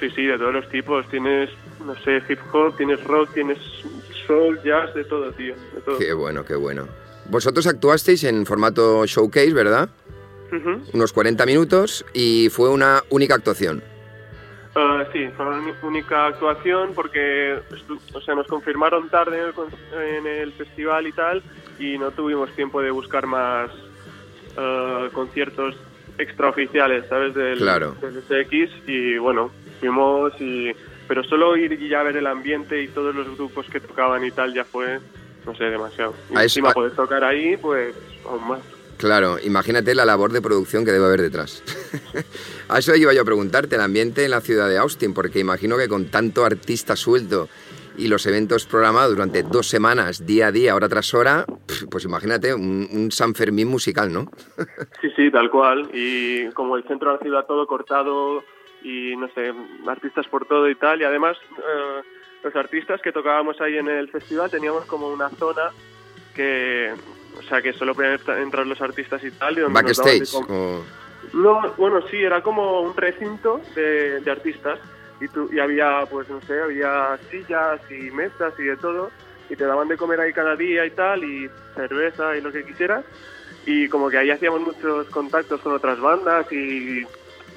Sí, 0.00 0.10
sí, 0.10 0.24
de 0.24 0.38
todos 0.38 0.54
los 0.54 0.68
tipos. 0.68 1.08
Tienes, 1.08 1.50
no 1.84 1.94
sé, 1.96 2.22
hip 2.28 2.38
hop, 2.52 2.76
tienes 2.76 3.02
rock, 3.04 3.32
tienes 3.32 3.58
soul, 4.26 4.60
jazz, 4.64 4.94
de 4.94 5.04
todo, 5.04 5.30
tío. 5.32 5.54
De 5.74 5.80
todo. 5.80 5.98
Qué 5.98 6.12
bueno, 6.12 6.44
qué 6.44 6.54
bueno. 6.54 6.88
Vosotros 7.30 7.66
actuasteis 7.66 8.24
en 8.24 8.44
formato 8.46 9.06
showcase, 9.06 9.52
¿verdad? 9.52 9.88
Unos 10.92 11.12
40 11.12 11.44
minutos 11.46 12.06
y 12.12 12.48
fue 12.48 12.70
una 12.70 13.02
única 13.10 13.34
actuación. 13.34 13.82
Uh, 14.76 15.02
sí, 15.12 15.28
fue 15.36 15.46
una 15.46 15.74
única 15.82 16.26
actuación 16.26 16.92
porque 16.94 17.58
o 18.12 18.20
sea, 18.20 18.34
nos 18.36 18.46
confirmaron 18.46 19.08
tarde 19.08 19.40
en 20.16 20.26
el, 20.26 20.52
festival 20.52 21.08
y 21.08 21.12
tal 21.12 21.42
y 21.78 21.98
no 21.98 22.12
tuvimos 22.12 22.50
tiempo 22.54 22.82
de 22.82 22.92
buscar 22.92 23.26
más 23.26 23.70
uh, 24.56 25.10
conciertos 25.12 25.74
extraoficiales, 26.18 27.06
¿sabes? 27.08 27.34
Del, 27.34 27.58
claro. 27.58 27.96
del 28.00 28.22
SX 28.22 28.88
y 28.88 29.18
bueno, 29.18 29.50
fuimos 29.80 30.40
y 30.40 30.72
pero 31.06 31.24
solo 31.24 31.56
ir 31.56 31.72
y 31.72 31.88
ya 31.88 32.02
ver 32.02 32.16
el 32.16 32.26
ambiente 32.26 32.82
y 32.82 32.88
todos 32.88 33.14
los 33.14 33.36
grupos 33.36 33.66
que 33.68 33.80
tocaban 33.80 34.24
y 34.24 34.30
tal 34.30 34.54
ya 34.54 34.64
fue, 34.64 35.00
no 35.46 35.54
sé, 35.54 35.64
demasiado. 35.64 36.14
Y 36.30 36.38
encima 36.38 36.72
poder 36.72 36.92
tocar 36.92 37.24
ahí, 37.24 37.56
pues 37.56 37.94
aún 38.26 38.48
más. 38.48 38.60
Claro, 38.96 39.38
imagínate 39.42 39.94
la 39.94 40.04
labor 40.04 40.32
de 40.32 40.40
producción 40.40 40.84
que 40.84 40.92
debe 40.92 41.06
haber 41.06 41.20
detrás. 41.20 41.62
a 42.68 42.78
eso 42.78 42.94
iba 42.94 43.12
yo 43.12 43.22
a 43.22 43.24
preguntarte, 43.24 43.74
el 43.74 43.82
ambiente 43.82 44.24
en 44.24 44.30
la 44.30 44.40
ciudad 44.40 44.68
de 44.68 44.78
Austin, 44.78 45.14
porque 45.14 45.40
imagino 45.40 45.76
que 45.76 45.88
con 45.88 46.06
tanto 46.06 46.44
artista 46.44 46.96
suelto 46.96 47.48
y 47.96 48.08
los 48.08 48.26
eventos 48.26 48.66
programados 48.66 49.12
durante 49.12 49.42
dos 49.42 49.68
semanas, 49.68 50.26
día 50.26 50.48
a 50.48 50.52
día, 50.52 50.74
hora 50.74 50.88
tras 50.88 51.14
hora, 51.14 51.44
pues 51.90 52.04
imagínate 52.04 52.54
un, 52.54 52.88
un 52.90 53.12
San 53.12 53.34
Fermín 53.34 53.68
musical, 53.68 54.12
¿no? 54.12 54.30
sí, 55.00 55.08
sí, 55.16 55.30
tal 55.30 55.50
cual. 55.50 55.90
Y 55.92 56.48
como 56.50 56.76
el 56.76 56.84
centro 56.84 57.10
de 57.10 57.16
la 57.16 57.22
ciudad 57.22 57.46
todo 57.46 57.66
cortado, 57.66 58.42
y 58.84 59.16
no 59.16 59.28
sé, 59.28 59.52
artistas 59.88 60.28
por 60.28 60.46
todo 60.46 60.68
y 60.68 60.76
tal. 60.76 61.00
Y 61.00 61.04
además, 61.04 61.36
eh, 61.58 62.02
los 62.44 62.54
artistas 62.54 63.00
que 63.00 63.10
tocábamos 63.10 63.60
ahí 63.60 63.78
en 63.78 63.88
el 63.88 64.08
festival 64.08 64.50
teníamos 64.50 64.84
como 64.84 65.08
una 65.08 65.30
zona 65.30 65.72
que, 66.34 66.92
o 67.38 67.42
sea, 67.42 67.62
que 67.62 67.72
solo 67.72 67.94
podían 67.94 68.20
entrar 68.38 68.66
los 68.66 68.80
artistas 68.80 69.24
y 69.24 69.30
tal. 69.32 69.58
Y 69.58 69.62
Backstage. 69.62 70.34
No, 71.32 71.72
bueno, 71.78 72.02
sí, 72.08 72.22
era 72.22 72.42
como 72.42 72.82
un 72.82 72.94
recinto 72.94 73.60
de, 73.74 74.22
artistas 74.30 74.78
y, 75.20 75.28
tú, 75.28 75.48
y 75.50 75.58
había, 75.58 76.04
pues 76.10 76.28
no 76.28 76.40
sé, 76.42 76.60
había 76.60 77.18
sillas 77.30 77.80
y 77.90 78.10
mesas 78.10 78.52
y 78.58 78.64
de 78.64 78.76
todo 78.76 79.10
y 79.48 79.56
te 79.56 79.64
daban 79.64 79.88
de 79.88 79.96
comer 79.96 80.20
ahí 80.20 80.32
cada 80.32 80.54
día 80.54 80.84
y 80.84 80.90
tal 80.90 81.24
y 81.24 81.48
cerveza 81.74 82.36
y 82.36 82.40
lo 82.40 82.52
que 82.52 82.64
quisieras 82.64 83.04
y 83.66 83.88
como 83.88 84.10
que 84.10 84.18
ahí 84.18 84.30
hacíamos 84.30 84.60
muchos 84.60 85.08
contactos 85.08 85.60
con 85.60 85.72
otras 85.72 86.00
bandas 86.00 86.50
y 86.52 87.04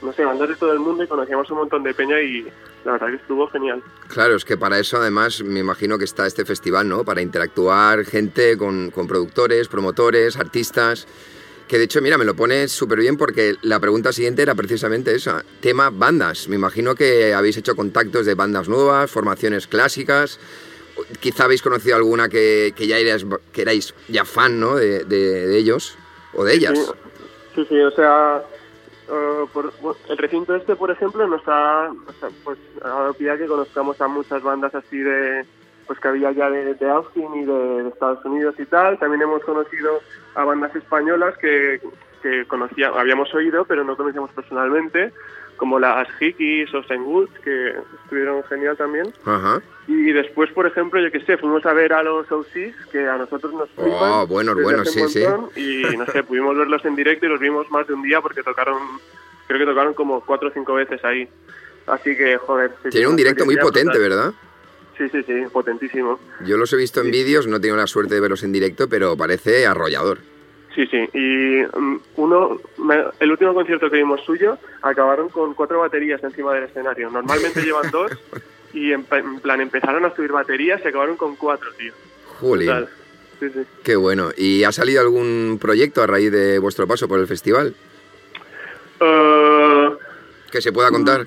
no 0.01 0.13
sé, 0.13 0.23
bandas 0.23 0.49
de 0.49 0.55
todo 0.55 0.73
el 0.73 0.79
mundo 0.79 1.03
y 1.03 1.07
conocíamos 1.07 1.49
un 1.51 1.57
montón 1.57 1.83
de 1.83 1.93
peña 1.93 2.21
y 2.21 2.47
la 2.85 2.93
verdad 2.93 3.07
que 3.07 3.15
estuvo 3.15 3.47
genial. 3.47 3.81
Claro, 4.07 4.35
es 4.35 4.45
que 4.45 4.57
para 4.57 4.79
eso 4.79 4.97
además 4.97 5.43
me 5.43 5.59
imagino 5.59 5.97
que 5.97 6.05
está 6.05 6.25
este 6.25 6.45
festival, 6.45 6.87
¿no? 6.87 7.03
Para 7.03 7.21
interactuar 7.21 8.05
gente 8.05 8.57
con, 8.57 8.91
con 8.91 9.07
productores, 9.07 9.67
promotores, 9.67 10.37
artistas. 10.37 11.07
Que 11.67 11.77
de 11.77 11.83
hecho, 11.83 12.01
mira, 12.01 12.17
me 12.17 12.23
lo 12.23 12.33
pones 12.33 12.71
súper 12.71 12.99
bien 12.99 13.17
porque 13.17 13.55
la 13.61 13.79
pregunta 13.79 14.13
siguiente 14.13 14.41
era 14.41 14.55
precisamente 14.55 15.13
esa. 15.13 15.43
Tema 15.59 15.89
bandas. 15.89 16.47
Me 16.47 16.55
imagino 16.55 16.95
que 16.95 17.33
habéis 17.33 17.57
hecho 17.57 17.75
contactos 17.75 18.25
de 18.25 18.35
bandas 18.35 18.69
nuevas, 18.69 19.11
formaciones 19.11 19.67
clásicas. 19.67 20.39
Quizá 21.19 21.43
habéis 21.43 21.61
conocido 21.61 21.97
alguna 21.97 22.29
que, 22.29 22.73
que 22.75 22.87
ya 22.87 22.97
erais, 22.97 23.25
que 23.51 23.63
erais 23.63 23.93
ya 24.07 24.23
fan, 24.23 24.59
¿no? 24.59 24.77
De, 24.77 25.03
de, 25.03 25.57
ellos 25.57 25.97
o 26.33 26.45
de 26.45 26.53
ellas. 26.53 26.93
sí, 27.53 27.65
sí 27.67 27.79
o 27.81 27.91
sea, 27.91 28.41
eh, 29.09 29.45
por, 29.53 29.71
el 30.09 30.17
recinto 30.17 30.55
este, 30.55 30.75
por 30.75 30.91
ejemplo, 30.91 31.27
nos 31.27 31.41
ha, 31.47 31.91
pues, 32.43 32.57
dado 32.81 33.13
pie 33.13 33.37
que 33.37 33.47
conozcamos 33.47 33.99
a 34.01 34.07
muchas 34.07 34.41
bandas 34.43 34.73
así 34.75 34.97
de 34.97 35.45
pues 35.85 35.99
que 36.01 36.07
había 36.09 36.31
ya 36.33 36.49
de, 36.49 36.89
Austin 36.89 37.33
y 37.35 37.45
de, 37.45 37.87
Estados 37.87 38.23
Unidos 38.25 38.55
y 38.59 38.65
tal. 38.65 38.99
También 38.99 39.21
hemos 39.21 39.41
conocido 39.43 40.01
a 40.35 40.43
bandas 40.43 40.75
españolas 40.75 41.37
que, 41.37 41.79
que 42.21 42.45
conocía, 42.45 42.89
habíamos 42.89 43.33
oído, 43.33 43.63
pero 43.63 43.85
no 43.85 43.95
conocíamos 43.95 44.31
personalmente, 44.31 45.13
como 45.57 45.79
las 45.79 46.07
Hickeys 46.19 46.73
o. 46.73 46.81
Woods, 46.99 47.31
que 47.43 47.73
estuvieron 48.03 48.43
genial 48.45 48.77
también. 48.77 49.13
Y 49.87 50.11
después, 50.11 50.51
por 50.51 50.65
ejemplo, 50.65 51.01
yo 51.01 51.11
que 51.11 51.19
sé, 51.21 51.37
fuimos 51.37 51.65
a 51.65 51.73
ver 51.73 51.93
a 51.93 52.03
los 52.03 52.31
OCs, 52.31 52.75
que 52.91 53.07
a 53.07 53.17
nosotros 53.17 53.53
nos 53.53 53.69
flipan. 53.71 53.93
Oh, 53.93 54.27
bueno, 54.27 54.53
bueno, 54.55 54.85
sí, 54.85 55.01
sí. 55.09 55.23
Y 55.55 55.97
no 55.97 56.05
sé, 56.05 56.23
pudimos 56.27 56.57
verlos 56.57 56.83
en 56.85 56.95
directo 56.95 57.25
y 57.25 57.29
los 57.29 57.39
vimos 57.39 57.69
más 57.71 57.87
de 57.87 57.93
un 57.93 58.03
día 58.03 58.21
porque 58.21 58.43
tocaron, 58.43 58.77
creo 59.47 59.59
que 59.59 59.65
tocaron 59.65 59.93
como 59.93 60.21
cuatro 60.21 60.49
o 60.49 60.51
cinco 60.51 60.73
veces 60.75 61.03
ahí. 61.03 61.27
Así 61.87 62.15
que, 62.15 62.37
joder. 62.37 62.71
Tiene 62.89 63.07
un 63.07 63.15
directo 63.15 63.45
muy 63.45 63.57
potente, 63.57 63.97
¿verdad? 63.97 64.33
Sí, 64.97 65.07
sí, 65.09 65.23
sí, 65.23 65.43
potentísimo. 65.51 66.19
Yo 66.45 66.57
los 66.57 66.73
he 66.73 66.77
visto 66.77 67.01
en 67.01 67.11
vídeos, 67.11 67.47
no 67.47 67.61
tengo 67.61 67.75
la 67.75 67.87
suerte 67.87 68.15
de 68.15 68.21
verlos 68.21 68.43
en 68.43 68.51
directo, 68.51 68.89
pero 68.89 69.15
parece 69.15 69.67
arrollador. 69.67 70.19
Sí, 70.77 70.85
sí. 70.85 71.09
Y 71.11 71.63
mm, 71.75 71.99
uno, 72.17 72.61
el 73.19 73.31
último 73.31 73.55
concierto 73.55 73.89
que 73.89 73.97
vimos 73.97 74.21
suyo, 74.23 74.59
acabaron 74.83 75.27
con 75.29 75.55
cuatro 75.55 75.79
baterías 75.79 76.23
encima 76.23 76.53
del 76.53 76.65
escenario. 76.65 77.09
Normalmente 77.09 77.61
llevan 77.65 77.89
dos 77.89 78.11
y 78.73 78.91
en, 78.91 79.03
plan 79.03 79.59
empezaron 79.59 80.05
a 80.05 80.15
subir 80.15 80.31
baterías 80.31 80.79
y 80.85 80.87
acabaron 80.87 81.17
con 81.17 81.35
cuatro, 81.35 81.71
tío. 81.79 81.93
Juli. 82.39 82.67
Sí, 83.39 83.49
sí. 83.49 83.61
Qué 83.83 83.95
bueno. 83.95 84.29
¿Y 84.37 84.65
ha 84.65 84.71
salido 84.71 85.01
algún 85.01 85.57
proyecto 85.59 86.03
a 86.03 86.07
raíz 86.07 86.31
de 86.31 86.59
vuestro 86.59 86.85
paso 86.85 87.07
por 87.07 87.19
el 87.19 87.25
festival? 87.25 87.73
Uh, 89.01 89.95
que 90.51 90.61
se 90.61 90.71
pueda 90.71 90.91
contar. 90.91 91.25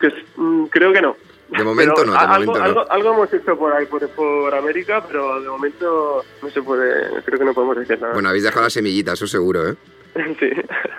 Que, 0.00 0.12
mm, 0.36 0.64
creo 0.66 0.94
que 0.94 1.02
no. 1.02 1.18
De 1.48 1.62
momento 1.62 2.04
no, 2.04 2.12
de 2.12 2.18
algo, 2.18 2.30
momento 2.32 2.58
no. 2.58 2.64
algo, 2.64 2.90
algo 2.90 3.12
hemos 3.14 3.32
hecho 3.32 3.56
por 3.56 3.72
ahí, 3.72 3.86
por, 3.86 4.08
por 4.10 4.54
América, 4.54 5.04
pero 5.06 5.40
de 5.40 5.48
momento 5.48 6.24
no 6.42 6.50
se 6.50 6.62
puede, 6.62 7.22
creo 7.24 7.38
que 7.38 7.44
no 7.44 7.54
podemos 7.54 7.76
decir 7.76 8.00
nada. 8.00 8.14
Bueno, 8.14 8.28
habéis 8.28 8.44
dejado 8.44 8.64
la 8.64 8.70
semillita, 8.70 9.12
eso 9.12 9.26
seguro, 9.26 9.68
¿eh? 9.68 9.76
sí. 10.40 10.50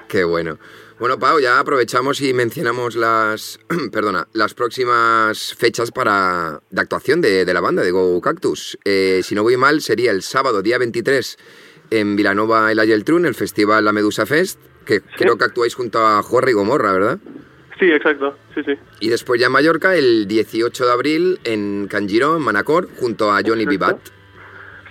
Qué 0.07 0.23
bueno. 0.23 0.57
Bueno, 0.99 1.19
Pau, 1.19 1.39
ya 1.39 1.59
aprovechamos 1.59 2.21
y 2.21 2.33
mencionamos 2.33 2.95
las, 2.95 3.59
perdona, 3.91 4.27
las 4.33 4.53
próximas 4.53 5.53
fechas 5.55 5.91
para 5.91 6.61
de 6.69 6.81
actuación 6.81 7.21
de, 7.21 7.45
de 7.45 7.53
la 7.53 7.61
banda 7.61 7.83
de 7.83 7.91
Go 7.91 8.19
Cactus. 8.21 8.79
Eh, 8.83 9.21
si 9.23 9.35
no 9.35 9.43
voy 9.43 9.57
mal, 9.57 9.81
sería 9.81 10.11
el 10.11 10.23
sábado, 10.23 10.61
día 10.61 10.77
23, 10.77 11.37
en 11.91 12.15
Vilanova 12.15 12.71
el 12.71 12.79
Ayeltrun, 12.79 13.25
el 13.25 13.35
festival 13.35 13.85
La 13.85 13.91
Medusa 13.91 14.25
Fest, 14.25 14.59
que 14.85 15.01
creo 15.01 15.37
que 15.37 15.43
actuáis 15.43 15.75
junto 15.75 15.99
a 16.05 16.23
Jorge 16.23 16.51
y 16.51 16.53
Gomorra, 16.53 16.93
¿verdad? 16.93 17.19
Sí, 17.79 17.91
exacto, 17.91 18.35
sí, 18.55 18.63
sí. 18.63 18.73
Y 18.99 19.09
después 19.09 19.39
ya 19.39 19.47
en 19.47 19.51
Mallorca, 19.53 19.95
el 19.95 20.27
18 20.27 20.85
de 20.85 20.91
abril, 20.91 21.39
en 21.43 21.87
Canjiro, 21.87 22.35
en 22.37 22.41
Manacor, 22.41 22.87
junto 22.99 23.31
a 23.31 23.41
Johnny 23.45 23.65
Vivat. 23.65 23.97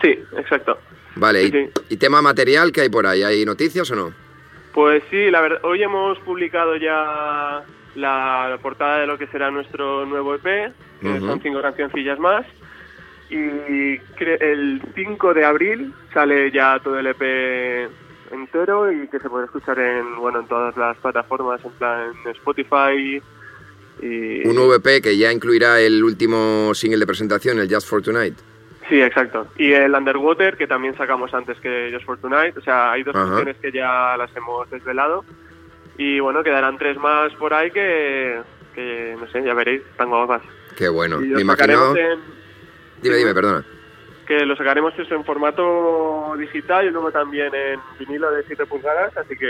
Sí, 0.02 0.10
exacto. 0.36 0.78
Vale, 1.16 1.42
Sí, 1.42 1.46
y, 1.48 1.50
sí. 1.50 1.70
y 1.90 1.96
tema 1.96 2.22
material, 2.22 2.70
¿qué 2.72 2.82
hay 2.82 2.88
por 2.88 3.06
ahí? 3.06 3.22
¿Hay 3.22 3.44
noticias 3.44 3.90
o 3.90 3.96
no? 3.96 4.12
Pues 4.72 5.02
sí, 5.10 5.30
la 5.30 5.40
verdad, 5.40 5.60
hoy 5.64 5.82
hemos 5.82 6.18
publicado 6.20 6.76
ya 6.76 7.62
la 7.94 8.58
portada 8.62 8.98
de 9.00 9.06
lo 9.06 9.16
que 9.18 9.26
será 9.28 9.50
nuestro 9.50 10.04
nuevo 10.04 10.34
EP, 10.34 10.44
que 11.00 11.18
son 11.20 11.40
cinco 11.42 11.62
cancioncillas 11.62 12.18
más. 12.18 12.46
Y 13.30 13.36
el 14.20 14.80
5 14.94 15.34
de 15.34 15.44
abril 15.44 15.92
sale 16.14 16.52
ya 16.52 16.78
todo 16.84 16.98
el 16.98 17.08
EP 17.08 17.88
entero 18.30 18.90
y 18.90 19.08
que 19.08 19.18
se 19.18 19.28
puede 19.28 19.46
escuchar 19.46 19.78
en 19.78 20.16
bueno 20.16 20.40
en 20.40 20.46
todas 20.46 20.76
las 20.76 20.96
plataformas, 20.98 21.64
en 21.64 21.72
plan 21.72 22.12
Spotify 22.26 22.92
y... 22.96 23.22
Un 24.46 24.58
EP 24.74 25.02
que 25.02 25.16
ya 25.16 25.32
incluirá 25.32 25.80
el 25.80 26.04
último 26.04 26.74
single 26.74 26.98
de 26.98 27.06
presentación, 27.06 27.58
el 27.58 27.72
Just 27.72 27.88
for 27.88 28.02
Tonight. 28.02 28.36
Sí, 28.88 29.00
exacto. 29.00 29.48
Y 29.56 29.72
el 29.72 29.94
Underwater, 29.94 30.56
que 30.56 30.66
también 30.66 30.96
sacamos 30.96 31.32
antes 31.34 31.58
que 31.60 31.90
Just 31.92 32.04
for 32.04 32.18
Tonight. 32.18 32.56
O 32.56 32.60
sea, 32.60 32.92
hay 32.92 33.02
dos 33.02 33.16
Ajá. 33.16 33.24
canciones 33.24 33.56
que 33.56 33.72
ya 33.72 34.16
las 34.16 34.34
hemos 34.36 34.68
desvelado. 34.70 35.24
Y 35.98 36.20
bueno, 36.20 36.44
quedarán 36.44 36.78
tres 36.78 36.98
más 36.98 37.32
por 37.34 37.54
ahí 37.54 37.70
que, 37.70 38.40
que 38.74 39.16
no 39.18 39.26
sé, 39.28 39.42
ya 39.42 39.54
veréis, 39.54 39.80
están 39.90 40.10
guapas. 40.10 40.42
Qué 40.76 40.88
bueno. 40.88 41.18
Me 41.18 41.40
imagino. 41.40 41.96
en, 41.96 42.20
Dime, 43.02 43.16
dime, 43.16 43.34
perdona. 43.34 43.64
Que 44.26 44.44
lo 44.44 44.56
sacaremos 44.56 44.92
eso 44.98 45.14
en 45.14 45.24
formato 45.24 46.34
digital 46.38 46.86
y 46.86 46.90
luego 46.90 47.10
también 47.12 47.54
en 47.54 47.80
vinilo 47.98 48.30
de 48.30 48.42
7 48.44 48.66
pulgadas, 48.66 49.16
así 49.16 49.36
que 49.36 49.48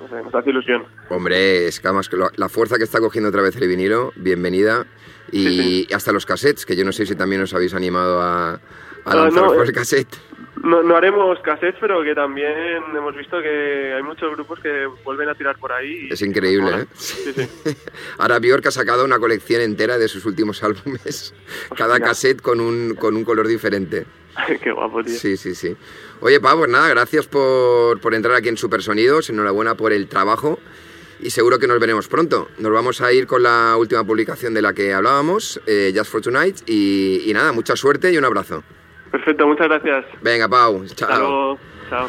no 0.00 0.08
sé, 0.08 0.22
nos 0.22 0.34
hace 0.34 0.50
ilusión. 0.50 0.84
Hombre, 1.10 1.68
es 1.68 1.78
que 1.78 1.86
además 1.88 2.08
que 2.08 2.16
lo- 2.16 2.30
la 2.36 2.48
fuerza 2.48 2.76
que 2.78 2.84
está 2.84 2.98
cogiendo 3.00 3.28
otra 3.28 3.42
vez 3.42 3.54
el 3.56 3.68
vinilo, 3.68 4.12
bienvenida. 4.16 4.86
Y 5.30 5.46
Sí, 5.86 5.88
hasta 5.94 6.10
los 6.12 6.26
cassettes, 6.26 6.66
que 6.66 6.74
yo 6.76 6.84
no 6.84 6.92
sé 6.92 7.06
si 7.06 7.14
también 7.14 7.40
os 7.42 7.54
habéis 7.54 7.74
animado 7.74 8.20
a, 8.20 8.54
a 8.54 8.60
Ah, 9.04 9.14
lanzaros 9.14 9.34
no, 9.52 9.54
por 9.54 9.64
eh. 9.64 9.68
el 9.68 9.72
cassette. 9.72 10.16
No, 10.62 10.82
no 10.82 10.96
haremos 10.96 11.38
cassettes, 11.40 11.76
pero 11.80 12.02
que 12.02 12.14
también 12.14 12.52
hemos 12.94 13.16
visto 13.16 13.40
que 13.40 13.94
hay 13.96 14.02
muchos 14.02 14.30
grupos 14.34 14.60
que 14.60 14.86
vuelven 15.04 15.28
a 15.28 15.34
tirar 15.34 15.56
por 15.58 15.72
ahí. 15.72 16.08
y- 16.08 16.12
Es 16.12 16.20
increíble. 16.22 16.82
¿eh? 16.82 16.86
Sí, 16.94 17.32
sí. 17.34 17.48
Ahora 18.18 18.38
Bjork 18.38 18.66
ha 18.66 18.70
sacado 18.70 19.04
una 19.04 19.18
colección 19.18 19.62
entera 19.62 19.96
de 19.98 20.08
sus 20.08 20.24
últimos 20.26 20.62
álbumes. 20.64 21.34
Cada 21.76 21.98
cassette 22.00 22.42
con 22.42 22.60
un, 22.60 22.94
con 22.94 23.16
un 23.16 23.24
color 23.24 23.46
diferente. 23.48 24.04
Qué 24.62 24.70
guapo, 24.72 25.02
tío. 25.02 25.14
Sí, 25.14 25.36
sí, 25.36 25.54
sí. 25.54 25.74
Oye, 26.20 26.38
Pau, 26.38 26.58
pues 26.58 26.70
nada, 26.70 26.88
gracias 26.88 27.26
por, 27.26 27.98
por 28.00 28.14
entrar 28.14 28.36
aquí 28.36 28.48
en 28.48 28.56
Supersonidos. 28.58 29.30
Enhorabuena 29.30 29.74
por 29.74 29.92
el 29.92 30.06
trabajo. 30.06 30.58
Y 31.20 31.30
seguro 31.30 31.58
que 31.58 31.66
nos 31.66 31.80
veremos 31.80 32.08
pronto. 32.08 32.48
Nos 32.58 32.72
vamos 32.72 33.00
a 33.00 33.12
ir 33.12 33.26
con 33.26 33.42
la 33.42 33.76
última 33.78 34.04
publicación 34.04 34.54
de 34.54 34.60
la 34.62 34.72
que 34.74 34.92
hablábamos, 34.92 35.60
eh, 35.66 35.92
Just 35.96 36.10
for 36.10 36.20
Tonight. 36.20 36.58
Y, 36.66 37.22
y 37.26 37.32
nada, 37.32 37.52
mucha 37.52 37.74
suerte 37.76 38.12
y 38.12 38.18
un 38.18 38.24
abrazo. 38.24 38.62
Perfecto, 39.12 39.46
muchas 39.46 39.68
gracias. 39.68 40.06
Venga, 40.22 40.48
Pau. 40.48 40.82
Hasta 40.82 41.06
Chao. 41.06 41.18
luego. 41.18 41.58
Chao. 41.90 42.08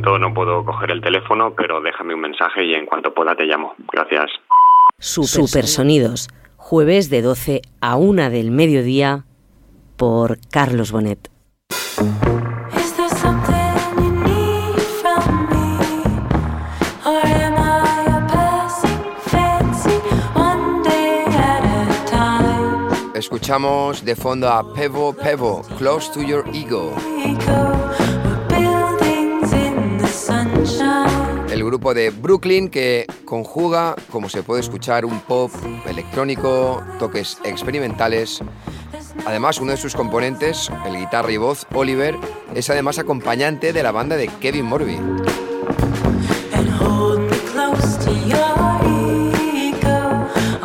momento 0.00 0.18
no 0.18 0.34
puedo 0.34 0.64
coger 0.64 0.90
el 0.90 1.00
teléfono, 1.00 1.54
pero 1.54 1.80
déjame 1.80 2.14
un 2.14 2.20
mensaje 2.20 2.64
y 2.64 2.74
en 2.74 2.86
cuanto 2.86 3.12
pueda 3.12 3.34
te 3.34 3.44
llamo. 3.44 3.74
Gracias. 3.92 4.30
Supersonidos, 4.98 6.28
jueves 6.56 7.10
de 7.10 7.22
12 7.22 7.62
a 7.80 7.96
1 7.96 8.30
del 8.30 8.50
mediodía 8.50 9.24
por 9.96 10.38
Carlos 10.50 10.92
Bonet. 10.92 11.30
Escuchamos 23.14 24.04
de 24.04 24.16
fondo 24.16 24.48
a 24.48 24.72
Pevo 24.72 25.12
Pevo, 25.12 25.62
Close 25.78 26.10
to 26.12 26.22
Your 26.22 26.44
Ego. 26.54 26.94
El 31.60 31.66
grupo 31.66 31.92
de 31.92 32.08
Brooklyn 32.08 32.70
que 32.70 33.04
conjuga, 33.26 33.94
como 34.10 34.30
se 34.30 34.42
puede 34.42 34.62
escuchar, 34.62 35.04
un 35.04 35.20
pop 35.20 35.50
electrónico, 35.86 36.82
toques 36.98 37.36
experimentales. 37.44 38.40
Además, 39.26 39.60
uno 39.60 39.72
de 39.72 39.76
sus 39.76 39.94
componentes, 39.94 40.70
el 40.86 40.96
guitarra 40.96 41.30
y 41.30 41.36
voz, 41.36 41.66
Oliver, 41.74 42.16
es 42.54 42.70
además 42.70 42.98
acompañante 42.98 43.74
de 43.74 43.82
la 43.82 43.92
banda 43.92 44.16
de 44.16 44.28
Kevin 44.40 44.64
Morby. 44.64 44.98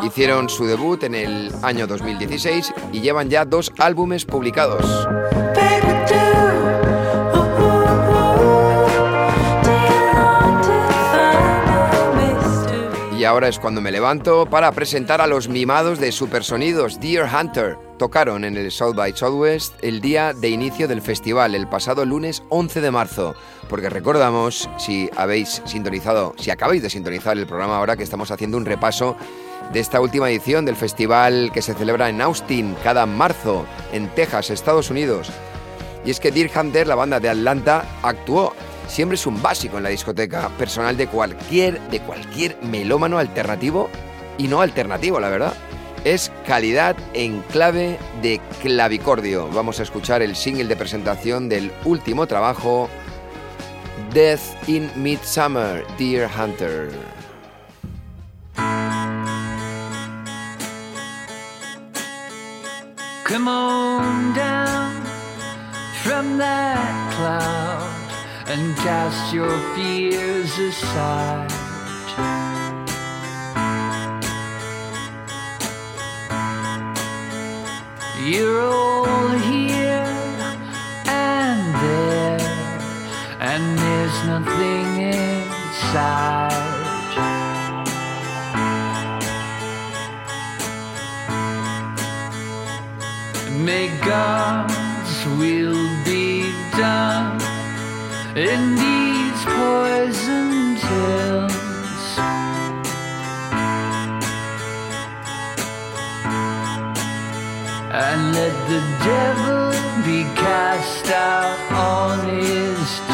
Hicieron 0.01 0.47
su 0.47 0.65
debut 0.65 1.03
en 1.03 1.15
el 1.15 1.51
año 1.61 1.87
2016 1.87 2.73
y 2.93 3.01
llevan 3.01 3.29
ya 3.29 3.43
dos 3.43 3.73
álbumes 3.79 4.23
publicados. 4.23 4.85
Y 13.17 13.23
ahora 13.23 13.47
es 13.47 13.59
cuando 13.59 13.79
me 13.79 13.93
levanto 13.93 14.45
para 14.45 14.73
presentar 14.73 15.21
a 15.21 15.27
los 15.27 15.47
mimados 15.47 15.99
de 15.99 16.11
Supersonidos 16.11 16.99
Deer 16.99 17.25
Hunter. 17.33 17.77
Tocaron 17.97 18.43
en 18.43 18.57
el 18.57 18.69
South 18.71 18.93
by 18.93 19.15
Southwest 19.15 19.73
el 19.81 20.01
día 20.01 20.33
de 20.33 20.49
inicio 20.49 20.89
del 20.89 21.01
festival, 21.01 21.55
el 21.55 21.65
pasado 21.65 22.03
lunes 22.03 22.43
11 22.49 22.81
de 22.81 22.91
marzo. 22.91 23.33
Porque 23.69 23.89
recordamos, 23.89 24.69
si 24.77 25.09
habéis 25.15 25.61
sintonizado, 25.65 26.33
si 26.37 26.51
acabáis 26.51 26.81
de 26.81 26.89
sintonizar 26.89 27.37
el 27.37 27.47
programa 27.47 27.77
ahora 27.77 27.95
que 27.95 28.03
estamos 28.03 28.31
haciendo 28.31 28.57
un 28.57 28.65
repaso 28.65 29.15
de 29.71 29.79
esta 29.79 30.01
última 30.01 30.29
edición 30.29 30.65
del 30.65 30.75
festival 30.75 31.51
que 31.53 31.61
se 31.61 31.73
celebra 31.73 32.09
en 32.09 32.19
Austin 32.19 32.75
cada 32.83 33.05
marzo, 33.05 33.65
en 33.93 34.09
Texas, 34.09 34.49
Estados 34.49 34.89
Unidos. 34.89 35.31
Y 36.03 36.11
es 36.11 36.19
que 36.19 36.33
Deer 36.33 36.51
Hunter, 36.53 36.85
la 36.85 36.95
banda 36.95 37.21
de 37.21 37.29
Atlanta, 37.29 37.85
actuó 38.03 38.53
siempre 38.87 39.15
es 39.15 39.25
un 39.25 39.41
básico 39.41 39.77
en 39.77 39.83
la 39.83 39.89
discoteca 39.89 40.49
personal 40.57 40.97
de 40.97 41.07
cualquier, 41.07 41.79
de 41.89 41.99
cualquier 41.99 42.57
melómano 42.61 43.17
alternativo 43.17 43.89
y 44.37 44.47
no 44.47 44.61
alternativo, 44.61 45.19
la 45.19 45.29
verdad. 45.29 45.53
Es 46.03 46.31
calidad 46.45 46.95
en 47.13 47.41
clave 47.51 47.97
de 48.21 48.39
clavicordio. 48.61 49.47
Vamos 49.49 49.79
a 49.79 49.83
escuchar 49.83 50.21
el 50.21 50.35
single 50.35 50.65
de 50.65 50.75
presentación 50.75 51.49
del 51.49 51.71
último 51.83 52.27
trabajo, 52.27 52.89
Death 54.13 54.67
in 54.67 54.91
Midsummer, 54.95 55.83
Dear 55.97 56.29
Hunter. 56.29 56.89
Come 63.25 63.47
on 63.47 64.33
down 64.35 65.03
from 66.03 66.37
that 66.37 67.13
cloud. 67.15 67.94
And 68.47 68.75
cast 68.77 69.33
your 69.33 69.57
fears 69.75 70.57
aside. 70.59 71.51
You're 78.23 78.61
all 78.61 79.29
here 79.51 80.05
and 81.07 81.75
there, 81.83 82.39
and 83.39 83.77
there's 83.77 84.17
nothing 84.25 85.01
inside. 85.13 86.53
May 93.65 93.87
God's 94.05 94.74
in 98.35 98.75
these 98.75 99.45
poison. 99.45 100.45
And 107.97 108.33
let 108.33 108.51
the 108.67 108.81
devil 109.05 109.71
be 110.03 110.23
cast 110.35 111.07
out 111.11 111.57
on 111.71 112.27
his 112.27 113.04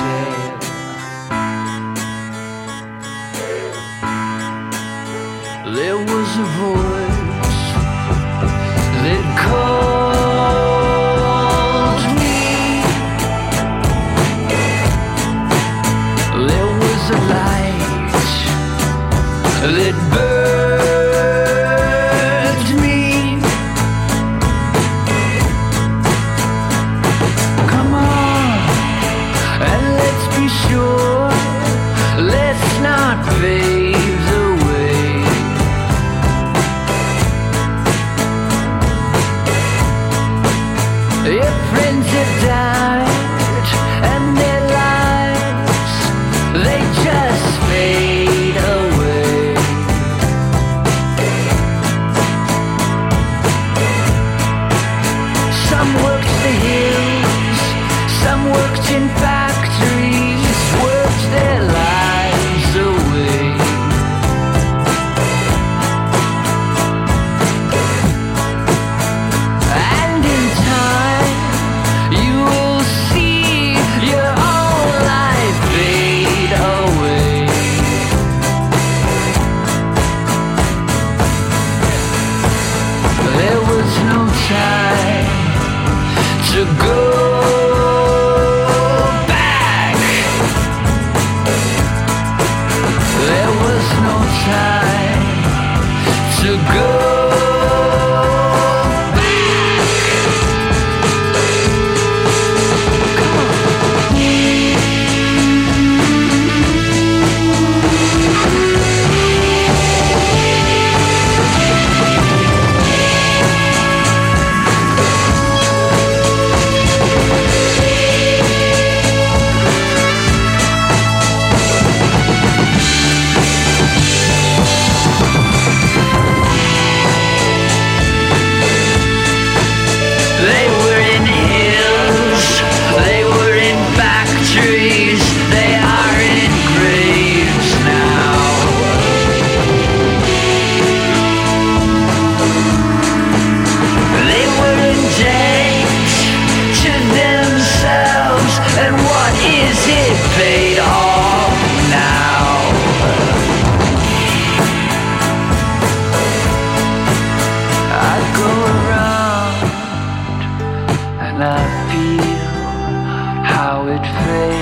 how 163.62 163.86
it 163.86 164.02
fades. 164.26 164.61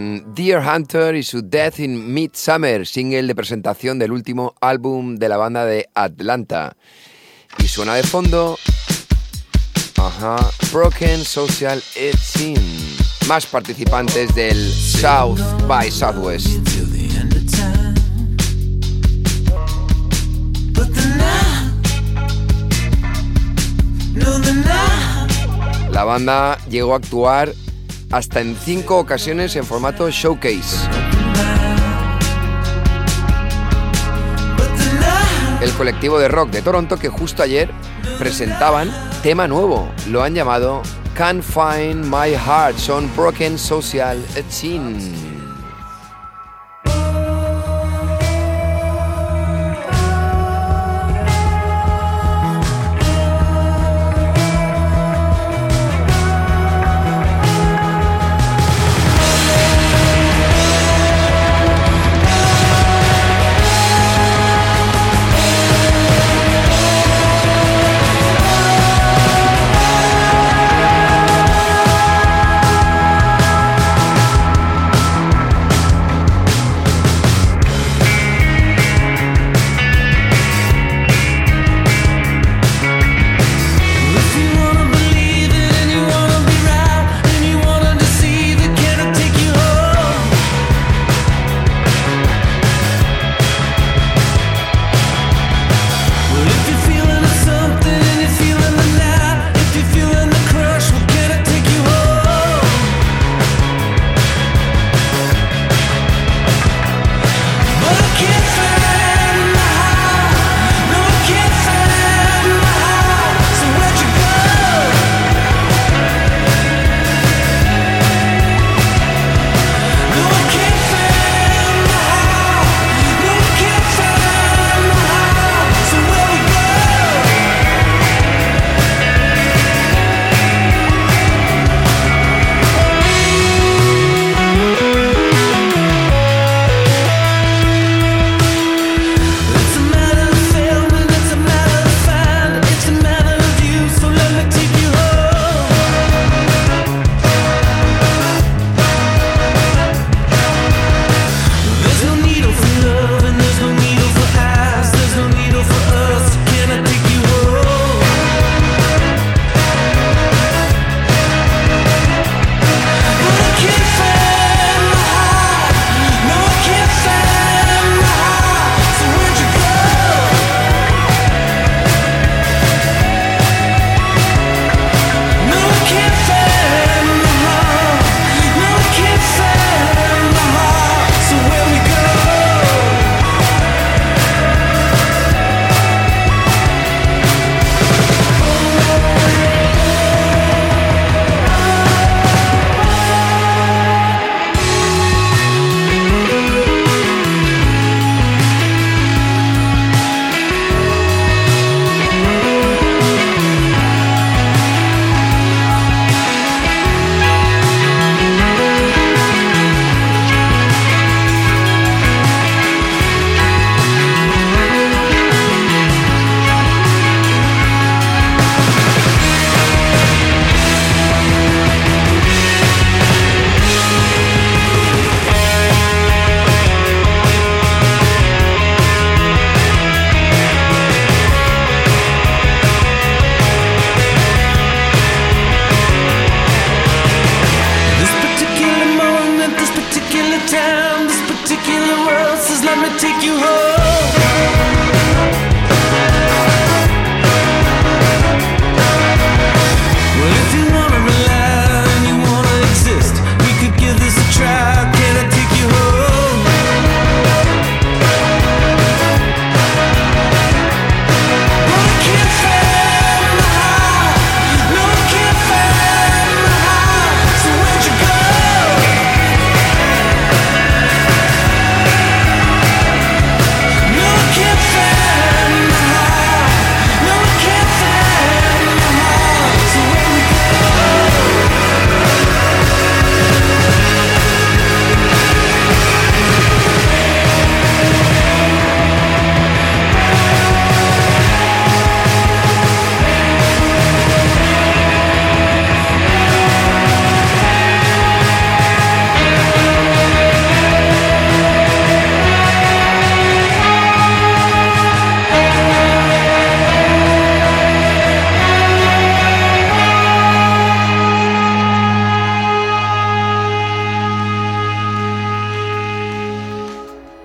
Deer 0.00 0.60
Hunter 0.60 1.14
y 1.14 1.22
su 1.22 1.42
Death 1.42 1.80
in 1.80 2.14
Midsummer, 2.14 2.86
single 2.86 3.26
de 3.26 3.34
presentación 3.34 3.98
del 3.98 4.12
último 4.12 4.54
álbum 4.60 5.16
de 5.16 5.28
la 5.28 5.36
banda 5.36 5.66
de 5.66 5.88
Atlanta. 5.94 6.76
Y 7.58 7.68
suena 7.68 7.94
de 7.94 8.02
fondo. 8.02 8.58
Ajá. 9.96 10.36
Broken 10.72 11.24
Social 11.24 11.82
Scene. 11.82 12.60
Más 13.28 13.44
participantes 13.44 14.34
del 14.34 14.72
South 14.72 15.40
by 15.66 15.90
Southwest. 15.90 16.48
La 25.90 26.04
banda 26.04 26.58
llegó 26.68 26.94
a 26.94 26.96
actuar 26.96 27.52
hasta 28.12 28.40
en 28.40 28.54
cinco 28.54 28.98
ocasiones 28.98 29.56
en 29.56 29.64
formato 29.64 30.10
showcase. 30.10 30.88
El 35.60 35.70
colectivo 35.72 36.18
de 36.18 36.28
rock 36.28 36.50
de 36.50 36.62
Toronto 36.62 36.98
que 36.98 37.08
justo 37.08 37.42
ayer 37.42 37.70
presentaban 38.18 38.90
tema 39.22 39.48
nuevo. 39.48 39.90
Lo 40.08 40.22
han 40.22 40.34
llamado 40.34 40.82
Can't 41.14 41.42
Find 41.42 42.04
My 42.04 42.34
Heart. 42.34 42.76
Son 42.76 43.10
Broken 43.16 43.58
Social 43.58 44.22
Scene. 44.48 45.31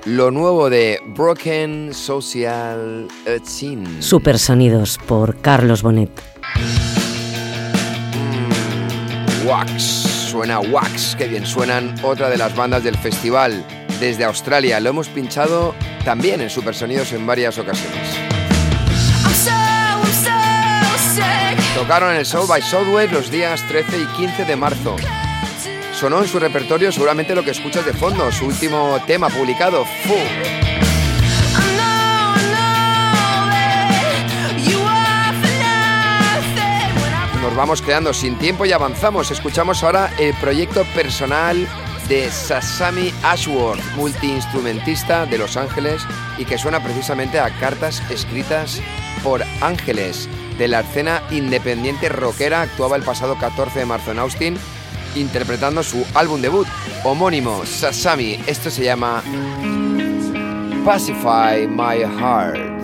Lo 0.07 0.31
nuevo 0.31 0.69
de 0.69 1.01
Broken 1.05 1.93
Social 1.93 3.09
Scene. 3.43 4.01
Supersonidos 4.01 4.97
por 5.05 5.41
Carlos 5.41 5.81
Bonet. 5.81 6.09
Mm, 9.43 9.47
Wax, 9.47 9.81
suena 10.31 10.61
Wax, 10.61 11.17
que 11.17 11.27
bien 11.27 11.45
suenan 11.45 11.93
otra 12.03 12.29
de 12.29 12.37
las 12.37 12.55
bandas 12.55 12.85
del 12.85 12.97
festival 12.97 13.65
desde 13.99 14.23
Australia. 14.23 14.79
Lo 14.79 14.91
hemos 14.91 15.09
pinchado 15.09 15.75
también 16.05 16.39
en 16.39 16.49
Supersonidos 16.49 17.11
en 17.11 17.27
varias 17.27 17.57
ocasiones. 17.57 18.07
Tocaron 21.75 22.11
en 22.11 22.17
el 22.17 22.25
South 22.25 22.47
by 22.47 22.61
Southwest 22.61 23.11
los 23.11 23.29
días 23.29 23.61
13 23.67 23.97
y 23.97 24.05
15 24.17 24.45
de 24.45 24.55
marzo. 24.55 24.95
Sonó 25.97 26.21
en 26.21 26.27
su 26.27 26.37
repertorio 26.37 26.91
seguramente 26.91 27.33
lo 27.33 27.43
que 27.43 27.49
escuchas 27.49 27.83
de 27.83 27.91
fondo, 27.91 28.31
su 28.31 28.45
último 28.45 28.99
tema 29.07 29.29
publicado, 29.29 29.83
Fu. 29.83 30.13
Nos 37.41 37.55
vamos 37.55 37.81
quedando 37.81 38.13
sin 38.13 38.37
tiempo 38.37 38.67
y 38.67 38.73
avanzamos. 38.73 39.31
Escuchamos 39.31 39.83
ahora 39.83 40.11
el 40.19 40.35
proyecto 40.35 40.83
personal 40.93 41.67
de 42.07 42.29
Sasami 42.29 43.11
Ashworth, 43.23 43.81
multiinstrumentista 43.95 45.25
de 45.25 45.39
Los 45.39 45.57
Ángeles 45.57 46.03
y 46.37 46.45
que 46.45 46.59
suena 46.59 46.83
precisamente 46.83 47.39
a 47.39 47.49
cartas 47.57 48.03
escritas 48.11 48.83
por 49.23 49.43
ángeles 49.61 50.29
de 50.59 50.67
la 50.67 50.81
escena 50.81 51.23
independiente 51.31 52.07
rockera. 52.07 52.61
Actuaba 52.61 52.97
el 52.97 53.03
pasado 53.03 53.35
14 53.39 53.79
de 53.79 53.85
marzo 53.87 54.11
en 54.11 54.19
Austin 54.19 54.59
interpretando 55.15 55.83
su 55.83 56.05
álbum 56.13 56.41
debut 56.41 56.67
homónimo 57.03 57.65
Sasami. 57.65 58.39
Esto 58.47 58.69
se 58.69 58.83
llama 58.83 59.23
Pacify 60.85 61.67
My 61.67 61.99
Heart. 62.19 62.76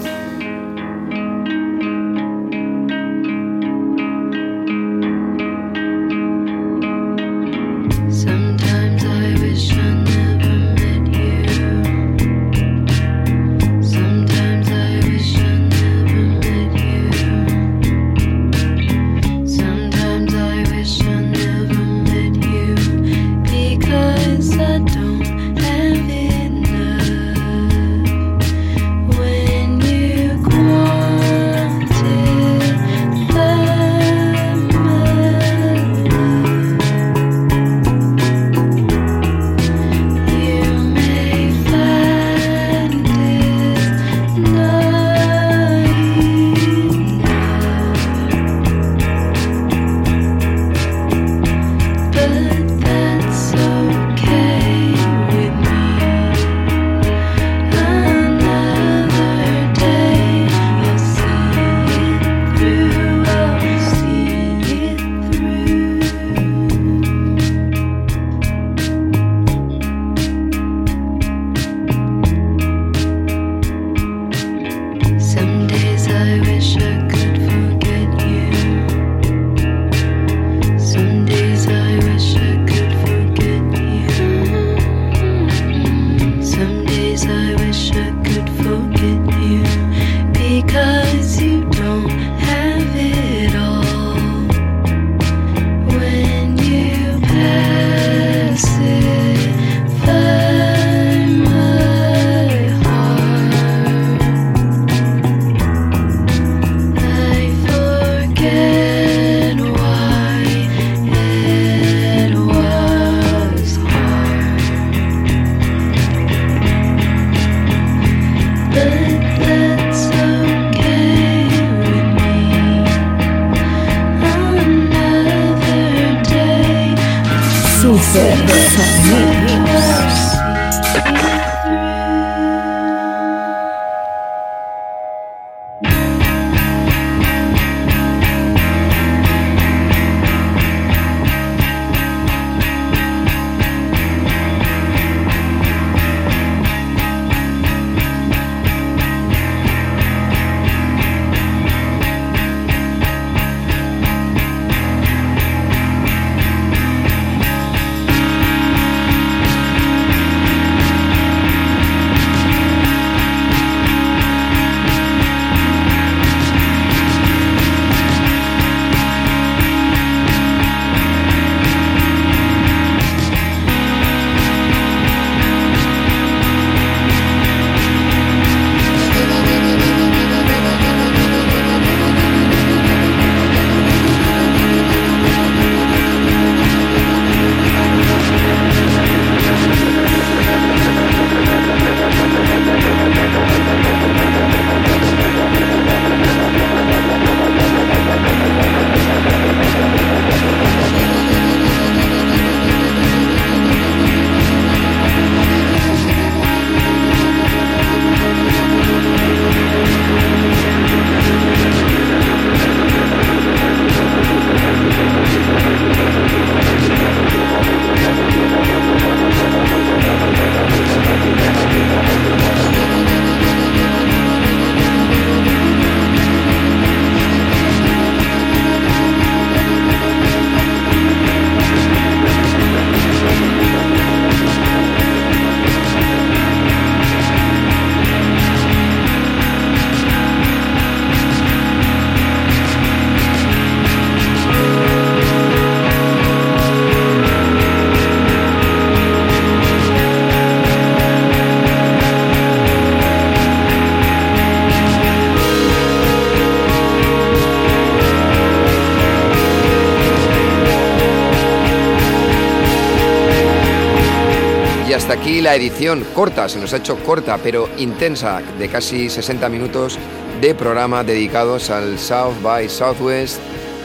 La 265.44 265.56
edición 265.56 266.06
corta, 266.16 266.48
se 266.48 266.58
nos 266.58 266.72
ha 266.72 266.78
hecho 266.78 266.96
corta 267.04 267.38
pero 267.38 267.70
intensa, 267.78 268.42
de 268.58 268.70
casi 268.70 269.10
60 269.10 269.50
minutos 269.50 270.00
de 270.40 270.56
programa 270.56 271.04
dedicados 271.04 271.70
al 271.70 272.00
South 272.00 272.42
by 272.42 272.70
Southwest 272.70 273.40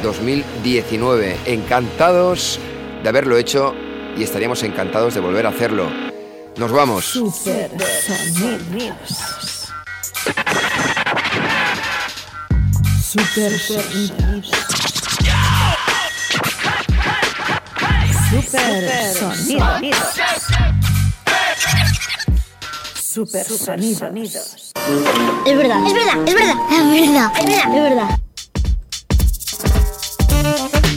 2019. 0.04 1.36
Encantados 1.46 2.60
de 3.02 3.08
haberlo 3.08 3.36
hecho 3.36 3.74
y 4.16 4.22
estaríamos 4.22 4.62
encantados 4.62 5.14
de 5.14 5.20
volver 5.20 5.46
a 5.46 5.48
hacerlo. 5.48 5.90
Nos 6.56 6.70
vamos. 6.70 7.06
Super 7.06 7.72
sonidos. 8.06 9.68
Super 13.02 13.58
sonidos. 13.58 14.50
Super 18.30 19.12
sonidos. 19.12 20.77
Es 25.46 25.56
verdad, 25.56 25.80
es 25.86 25.94
verdad, 25.94 26.28
es 26.28 26.34
verdad, 26.34 26.56
es 26.68 26.74
verdad, 26.84 27.32
es 27.38 27.46
verdad, 27.46 27.74
es 27.74 27.82
verdad. 27.82 28.20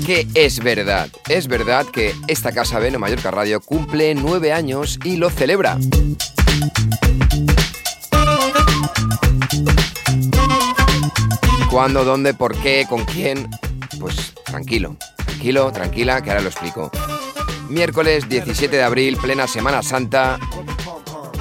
Que 0.06 0.28
es 0.34 0.60
verdad, 0.60 1.08
es 1.30 1.48
verdad 1.48 1.86
que 1.86 2.14
esta 2.28 2.52
casa 2.52 2.80
Beno 2.80 3.00
Mallorca 3.00 3.32
Radio 3.32 3.62
cumple 3.62 4.14
nueve 4.14 4.52
años 4.52 5.00
y 5.06 5.16
lo 5.16 5.30
celebra. 5.30 5.78
¿Cuándo, 11.70 12.04
dónde, 12.04 12.34
por 12.34 12.58
qué, 12.62 12.86
con 12.90 13.06
quién? 13.06 13.50
Pues 14.02 14.34
tranquilo, 14.44 14.98
tranquilo, 15.26 15.72
tranquila, 15.72 16.22
que 16.22 16.32
ahora 16.32 16.42
lo 16.42 16.50
explico. 16.50 16.92
Miércoles 17.70 18.28
17 18.28 18.76
de 18.76 18.84
abril, 18.84 19.16
plena 19.16 19.48
Semana 19.48 19.82
Santa, 19.82 20.38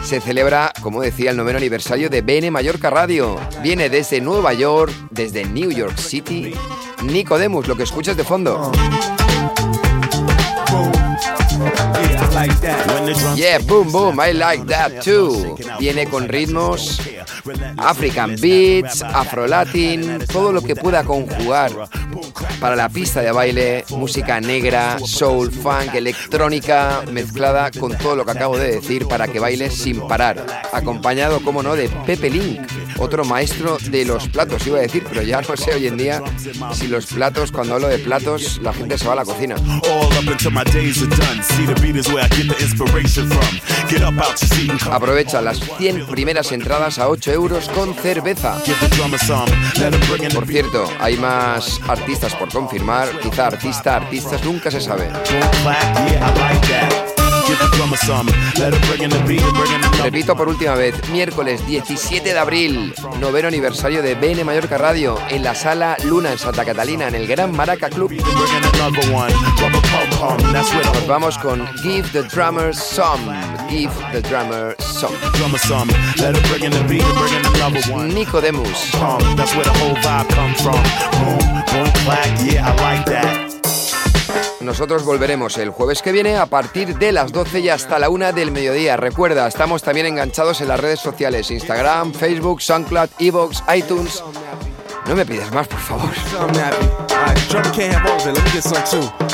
se 0.02 0.20
celebra, 0.20 0.72
como 0.82 1.02
decía, 1.02 1.30
el 1.30 1.36
noveno 1.36 1.58
aniversario 1.58 2.08
de 2.08 2.22
BN 2.22 2.50
Mallorca 2.50 2.90
Radio. 2.90 3.38
Viene 3.62 3.88
desde 3.88 4.20
Nueva 4.20 4.52
York, 4.52 4.92
desde 5.10 5.44
New 5.44 5.70
York 5.70 5.96
City. 5.98 6.52
Nicodemus, 7.02 7.68
lo 7.68 7.76
que 7.76 7.84
escuchas 7.84 8.16
de 8.16 8.24
fondo. 8.24 8.72
Yeah, 13.34 13.58
boom, 13.66 13.92
boom, 13.92 14.20
I 14.20 14.32
like 14.32 14.64
that 14.66 15.02
too. 15.02 15.56
Viene 15.78 16.06
con 16.06 16.28
ritmos 16.28 17.00
African 17.76 18.36
beats, 18.40 19.02
Afro 19.02 19.46
Latin, 19.46 20.18
todo 20.32 20.52
lo 20.52 20.62
que 20.62 20.76
pueda 20.76 21.04
conjugar 21.04 21.72
para 22.60 22.76
la 22.76 22.88
pista 22.88 23.20
de 23.20 23.32
baile, 23.32 23.84
música 23.90 24.40
negra, 24.40 24.98
soul, 24.98 25.50
funk, 25.50 25.94
electrónica, 25.94 27.02
mezclada 27.10 27.70
con 27.70 27.96
todo 27.96 28.16
lo 28.16 28.24
que 28.24 28.30
acabo 28.32 28.58
de 28.58 28.76
decir 28.76 29.06
para 29.06 29.28
que 29.28 29.38
bailes 29.40 29.74
sin 29.74 30.00
parar. 30.06 30.44
Acompañado, 30.72 31.42
como 31.42 31.62
no, 31.62 31.76
de 31.76 31.88
Pepe 32.06 32.30
Link, 32.30 32.60
otro 33.00 33.24
maestro 33.24 33.78
de 33.90 34.04
los 34.04 34.28
platos, 34.28 34.66
iba 34.66 34.78
a 34.78 34.82
decir, 34.82 35.04
pero 35.08 35.22
ya 35.22 35.40
no 35.40 35.56
sé 35.56 35.74
hoy 35.74 35.86
en 35.86 35.96
día 35.96 36.22
si 36.72 36.86
los 36.86 37.06
platos, 37.06 37.50
cuando 37.50 37.74
hablo 37.74 37.88
de 37.88 37.98
platos, 37.98 38.60
la 38.62 38.72
gente 38.72 38.96
se 38.98 39.06
va 39.06 39.14
a 39.14 39.16
la 39.16 39.24
cocina. 39.24 39.56
Aprovecha 44.90 45.40
las 45.40 45.58
100 45.78 46.06
primeras 46.06 46.52
entradas 46.52 46.98
a 46.98 47.08
8 47.08 47.32
euros 47.32 47.68
con 47.70 47.94
cerveza. 47.94 48.60
Por 50.34 50.46
cierto, 50.46 50.88
hay 51.00 51.16
más 51.16 51.80
artistas 51.88 52.34
por 52.34 52.52
confirmar, 52.52 53.08
quizá 53.20 53.46
artista, 53.46 53.96
artistas, 53.96 54.44
nunca 54.44 54.70
se 54.70 54.80
sabe. 54.80 55.08
Repito 60.02 60.36
por 60.36 60.48
última 60.48 60.74
vez, 60.74 60.94
miércoles 61.10 61.66
17 61.66 62.32
de 62.32 62.38
abril, 62.38 62.94
noveno 63.20 63.48
aniversario 63.48 64.02
de 64.02 64.14
BN 64.14 64.44
Mallorca 64.44 64.78
Radio, 64.78 65.18
en 65.28 65.42
la 65.42 65.54
sala 65.54 65.96
Luna 66.04 66.32
en 66.32 66.38
Santa 66.38 66.64
Catalina, 66.64 67.08
en 67.08 67.14
el 67.14 67.26
Gran 67.26 67.54
Maraca 67.56 67.88
Club. 67.90 68.12
Nos 70.94 71.06
vamos 71.06 71.38
con 71.38 71.66
Give 71.78 72.08
the 72.12 72.22
Drummer 72.22 72.74
Some. 72.74 73.32
Give 73.68 73.92
the 74.12 74.20
Drummer 74.22 74.76
Some. 74.78 75.16
drummer 75.32 75.58
some. 75.58 75.90
Nosotros 84.60 85.04
volveremos 85.04 85.56
el 85.56 85.70
jueves 85.70 86.02
que 86.02 86.12
viene 86.12 86.36
a 86.36 86.44
partir 86.44 86.98
de 86.98 87.12
las 87.12 87.32
12 87.32 87.60
y 87.60 87.68
hasta 87.70 87.98
la 87.98 88.10
1 88.10 88.34
del 88.34 88.50
mediodía. 88.50 88.96
Recuerda, 88.98 89.48
estamos 89.48 89.82
también 89.82 90.06
enganchados 90.06 90.60
en 90.60 90.68
las 90.68 90.78
redes 90.78 91.00
sociales, 91.00 91.50
Instagram, 91.50 92.12
Facebook, 92.12 92.60
SoundCloud, 92.60 93.08
Evox, 93.18 93.62
iTunes. 93.74 94.22
No 95.10 95.16
me 95.16 95.26
pides 95.26 95.50
más, 95.50 95.66
por 95.66 95.80
favor. 95.80 96.10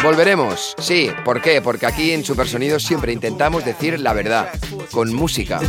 Volveremos, 0.03 0.75
sí. 0.79 1.11
¿Por 1.23 1.43
qué? 1.43 1.61
Porque 1.61 1.85
aquí 1.85 2.13
en 2.13 2.25
Supersonidos 2.25 2.83
siempre 2.83 3.13
intentamos 3.13 3.63
decir 3.63 4.01
la 4.01 4.15
verdad, 4.15 4.49
con 4.91 5.13
música. 5.13 5.61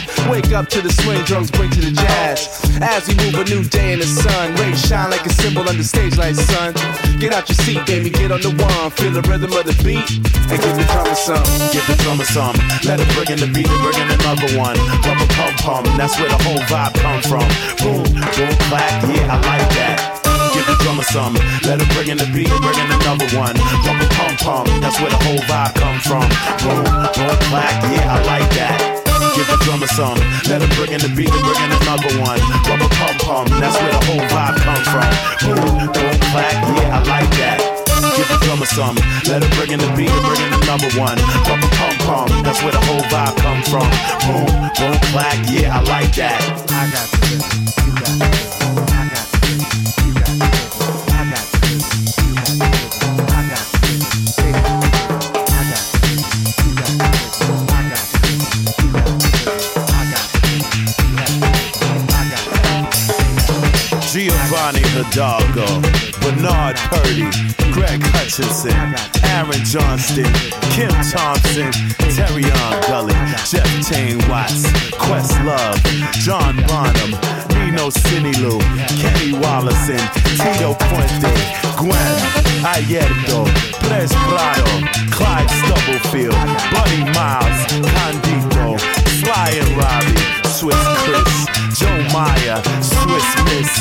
Tap 0.00 0.08
contact 0.08 0.08
when 0.08 0.08
the 0.08 0.08
stick 0.08 0.08
quick 0.08 0.08
hit 0.08 0.08
the 0.08 0.08
hi 0.08 0.08
hat 0.08 0.08
like 0.08 0.08
flapjacks 0.08 0.08
so 0.08 0.08
spat 0.08 0.08
beats 0.08 0.08
flipped 0.08 0.08
on 0.08 0.08
plate 0.08 0.08
slap. 0.08 0.08
Hot 0.08 0.08
and 0.08 0.08
edible, 0.08 0.08
most 0.08 0.08
unforgettable, 0.08 0.08
surefire, 0.08 0.08
bettable, 0.08 0.08
real 0.08 0.08
live 0.08 0.08
incredibles. 0.08 0.08
True 0.08 0.08
heroes 0.08 0.08
never 0.08 0.08
walk 0.08 0.08
Disney 0.08 0.08
animated, 0.08 0.08
saving 0.08 0.08
for 0.08 0.08
your 0.08 0.08
mundane 0.08 0.08
life 0.08 0.08
that 0.08 0.08
keeps 0.08 0.08
you 0.08 0.08
aggravated. 0.08 0.08
Here's 0.08 0.08
a 0.08 0.08
backstage 0.08 0.08
pass, 0.08 0.08
I 0.08 0.08
had 0.08 0.08
it 0.08 0.08
laminated. 0.08 0.08
Come 0.08 0.08
and 0.08 0.08
give 0.08 0.08
the 0.08 0.08
drummer 0.08 0.08
some 0.08 0.08
and 0.08 0.08
hit 0.08 0.08
it 0.08 0.08
like 0.08 0.08
tamales, 0.08 0.08
baby. 0.08 0.08
Smash 0.08 0.08
that 0.08 0.08
ass 0.08 0.08
that 0.08 0.08
you 0.08 0.08
crash 0.08 0.08
in 0.08 0.08
his 0.08 0.08
lap. 0.08 0.40
Wake 0.40 0.52
up 0.52 0.68
to 0.68 0.82
the 0.82 0.90
swing 0.90 1.22
drums, 1.24 1.50
break 1.50 1.70
to 1.70 1.80
the 1.80 1.92
jazz. 1.92 2.60
As 2.80 3.08
we 3.08 3.14
move 3.14 3.34
a 3.34 3.44
new 3.44 3.64
day 3.64 3.92
in 3.92 3.98
the 4.00 4.06
sun, 4.06 4.54
rays 4.56 4.80
shine 4.86 5.10
like 5.10 5.26
a 5.26 5.32
symbol 5.32 5.68
under 5.68 5.82
stage 5.82 6.16
lights, 6.16 6.40
son. 6.40 6.74
Get 7.20 7.32
out 7.32 7.48
your 7.48 7.56
seat, 7.56 7.84
baby, 7.86 8.10
get 8.10 8.32
on 8.32 8.40
the 8.40 8.50
one. 8.50 8.90
Feel 8.90 9.12
the 9.12 9.22
rhythm 9.28 9.52
of 9.52 9.64
the 9.66 9.76
beat 9.84 10.08
and 10.48 10.58
give 10.60 10.76
the 10.76 10.86
drummer 10.88 11.14
some. 11.14 11.44
Give 11.72 11.86
the 11.86 11.96
drummer 12.02 12.24
some. 12.24 12.56
Let 12.84 13.00
him 13.00 13.08
bring 13.14 13.30
in 13.30 13.38
the 13.40 13.50
beat 13.52 13.68
and 13.68 13.80
bring 13.82 13.98
in 14.00 14.08
another 14.10 14.48
one. 14.56 14.76
Rubber 15.04 15.28
pum 15.36 15.52
pum. 15.60 15.84
That's 15.96 16.16
where 16.18 16.28
the 16.28 16.40
whole 16.44 16.62
vibe 16.70 16.94
come 16.96 17.20
from. 17.28 17.46
Boom, 17.80 18.04
boom, 18.08 18.54
clap. 18.68 19.04
Yeah, 19.04 19.34
I 19.34 19.36
like 19.44 19.68
that. 19.76 19.98
Give 20.54 20.66
the 20.66 20.76
drummer 20.82 21.04
some. 21.04 21.34
Let 21.64 21.80
him 21.80 21.88
bring 21.94 22.08
in 22.08 22.18
the 22.18 22.28
beat 22.32 22.48
and 22.48 22.60
bring 22.62 22.78
in 22.78 22.88
another 22.90 23.28
one. 23.36 23.54
Rubber 23.84 24.08
pum 24.16 24.34
pum. 24.40 24.64
That's 24.80 24.98
where 25.00 25.10
the 25.10 25.20
whole 25.20 25.42
vibe 25.46 25.74
come 25.76 25.98
from. 26.00 26.26
Boom, 26.64 26.84
boom, 26.84 27.36
clap. 27.52 27.74
Yeah, 27.92 28.14
I 28.14 28.24
like 28.24 28.50
that. 28.56 28.99
Give 29.40 29.56
the 29.56 29.64
drummer 29.64 29.86
some. 29.86 30.20
Let 30.52 30.60
him 30.60 30.68
bring 30.76 30.92
in 30.92 31.00
the 31.00 31.08
beat 31.16 31.32
and 31.32 31.40
bring 31.40 31.56
in 31.64 31.72
another 31.80 32.12
one. 32.20 32.36
Rubber 32.68 32.92
pum 32.92 33.16
pum. 33.24 33.46
That's 33.56 33.72
where 33.72 33.88
the 33.88 34.04
whole 34.04 34.20
vibe 34.28 34.60
come 34.60 34.84
from. 34.84 35.08
Boom, 35.40 35.88
boom, 35.96 36.14
clap. 36.28 36.60
Yeah, 36.76 37.00
I 37.00 37.00
like 37.08 37.30
that. 37.40 37.56
Give 38.20 38.28
the 38.28 38.36
drummer 38.44 38.68
some. 38.68 39.00
Let 39.32 39.40
him 39.40 39.48
bring 39.56 39.72
in 39.72 39.80
the 39.80 39.88
beat 39.96 40.12
and 40.12 40.24
bring 40.28 40.44
in 40.44 40.52
another 40.60 40.92
one. 41.00 41.16
Pum 41.48 41.56
pum. 42.04 42.28
That's 42.44 42.60
where 42.60 42.72
the 42.72 42.84
whole 42.84 43.00
vibe 43.08 43.32
come 43.40 43.64
from. 43.64 43.88
Boom, 44.28 44.44
boom, 44.76 45.00
clap. 45.08 45.32
Yeah, 45.48 45.72
I 45.72 45.80
like 45.88 46.12
that. 46.20 46.36
I 46.68 46.84
got 46.92 47.08
rhythm. 47.24 47.40
You 47.88 47.96
got 47.96 48.44
the 48.44 48.49
Giovanni 64.28 64.82
Hidalgo, 64.92 65.80
Bernard 66.20 66.76
Purdy, 66.92 67.24
Greg 67.72 68.02
Hutchinson, 68.12 68.76
Aaron 69.32 69.64
Johnston, 69.64 70.28
Kim 70.76 70.92
Thompson, 71.08 71.72
Terrion 72.12 72.76
Gully, 72.84 73.16
Jeff 73.48 73.64
Tane 73.88 74.20
Watts, 74.28 74.66
Questlove, 75.00 75.80
John 76.20 76.56
Bonham, 76.68 77.16
Nino 77.56 77.88
Sinilu, 77.88 78.60
Kenny 79.00 79.32
Wallison, 79.40 80.04
Tito 80.36 80.74
Puente, 80.74 81.32
Gwen, 81.80 82.16
Ayerto, 82.60 83.48
Pres 83.88 84.12
Prado, 84.12 84.68
Clyde 85.16 85.48
Stubblefield, 85.64 86.36
Buddy 86.76 87.04
Miles, 87.16 87.60
Condito, 87.96 88.76
Sly 89.24 89.48
and 89.56 89.76
Robbie, 89.78 90.39
Swiss 90.60 90.76
Chris, 90.76 91.80
Joe 91.80 91.88
Meyer, 92.12 92.60
Swiss 92.84 93.28
Miss, 93.48 93.72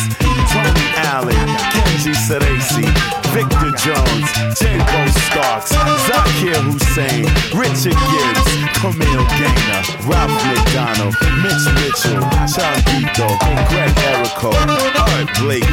Tony 0.47 0.87
Allen, 1.11 1.35
Kenji 1.75 2.15
Ceresi, 2.15 2.87
Victor 3.35 3.75
Jones, 3.75 4.31
J-Bo 4.57 5.03
Starks, 5.27 5.75
Zakir 6.07 6.55
Hussein, 6.71 7.27
Richard 7.51 7.99
Gibbs, 7.99 8.47
Camille 8.79 9.27
Gaynor, 9.35 9.83
Ralph 10.07 10.31
McDonald, 10.47 11.15
Mitch 11.43 11.67
Mitchell, 11.83 12.23
Changuito, 12.47 13.27
Greg 13.67 13.91
Erico, 14.15 14.53
Art 14.55 15.27
Blakey, 15.41 15.67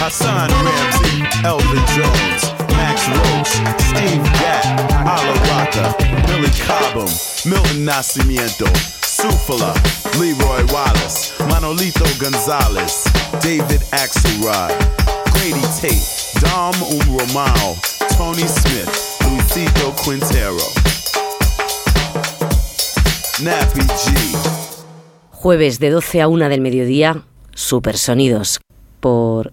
Hassan 0.00 0.48
Ramsey, 0.64 1.20
Elvin 1.44 1.84
Jones, 1.92 2.42
Max 2.72 3.06
Roach, 3.12 3.52
Steve 3.92 4.24
Gatt, 4.40 4.64
Ala 5.04 5.36
Billy 6.26 6.48
Cobham, 6.64 7.12
Milton 7.44 7.84
Nascimento, 7.84 8.96
Sufala, 9.16 9.72
Leroy 10.20 10.62
Wallace, 10.70 11.32
Manolito 11.48 12.04
Gonzalez, 12.20 13.04
David 13.42 13.80
Axelrod, 13.90 14.70
Grady 15.32 15.62
Tate, 15.80 16.04
Dom 16.42 16.74
Um 16.82 17.16
Romao, 17.16 17.76
Tony 18.18 18.46
Smith, 18.46 18.90
Luisito 19.24 19.94
Quintero, 20.04 20.58
Nappy 23.42 23.80
G. 23.80 24.12
Jueves 25.30 25.78
de 25.78 25.88
12 25.88 26.20
a 26.20 26.28
1 26.28 26.48
del 26.50 26.60
mediodía, 26.60 27.22
Supersonidos, 27.54 28.60
por 29.00 29.50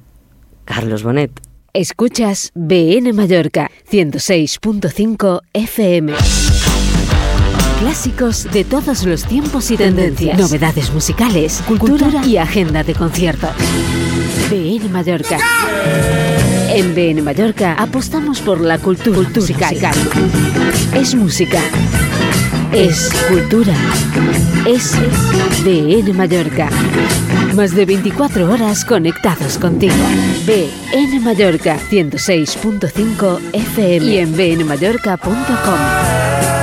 Carlos 0.66 1.03
Bonet. 1.03 1.32
Escuchas 1.72 2.51
BN 2.53 3.14
Mallorca 3.14 3.72
106.5 3.89 5.39
FM. 5.53 6.14
Clásicos 7.80 8.46
de 8.52 8.64
todos 8.64 9.06
los 9.06 9.26
tiempos 9.26 9.70
y 9.72 9.78
tendencias. 9.78 10.38
Novedades 10.38 10.94
musicales, 10.94 11.62
cultura 11.68 12.26
y 12.26 12.38
agenda 12.38 12.84
de 12.84 12.94
conciertos. 12.94 13.52
BN 14.50 14.90
Mallorca. 14.90 15.38
En 16.70 16.96
BN 16.96 17.22
Mallorca 17.22 17.74
apostamos 17.74 18.40
por 18.42 18.62
la 18.62 18.80
cultura, 18.80 19.28
musical. 19.36 19.76
Es 20.94 21.16
música. 21.16 21.60
Es 22.72 23.12
cultura. 23.28 23.76
Es 24.66 24.96
BN 25.64 26.14
Mallorca. 26.14 26.70
Más 27.56 27.76
de 27.76 27.86
24 27.86 28.52
horas 28.52 28.86
conectados 28.86 29.58
contigo. 29.58 29.94
BN 30.46 31.20
Mallorca 31.20 31.78
106.5 31.78 33.40
FM 33.54 34.06
y 34.06 34.18
en 34.18 34.36
bnmallorca.com. 34.36 36.62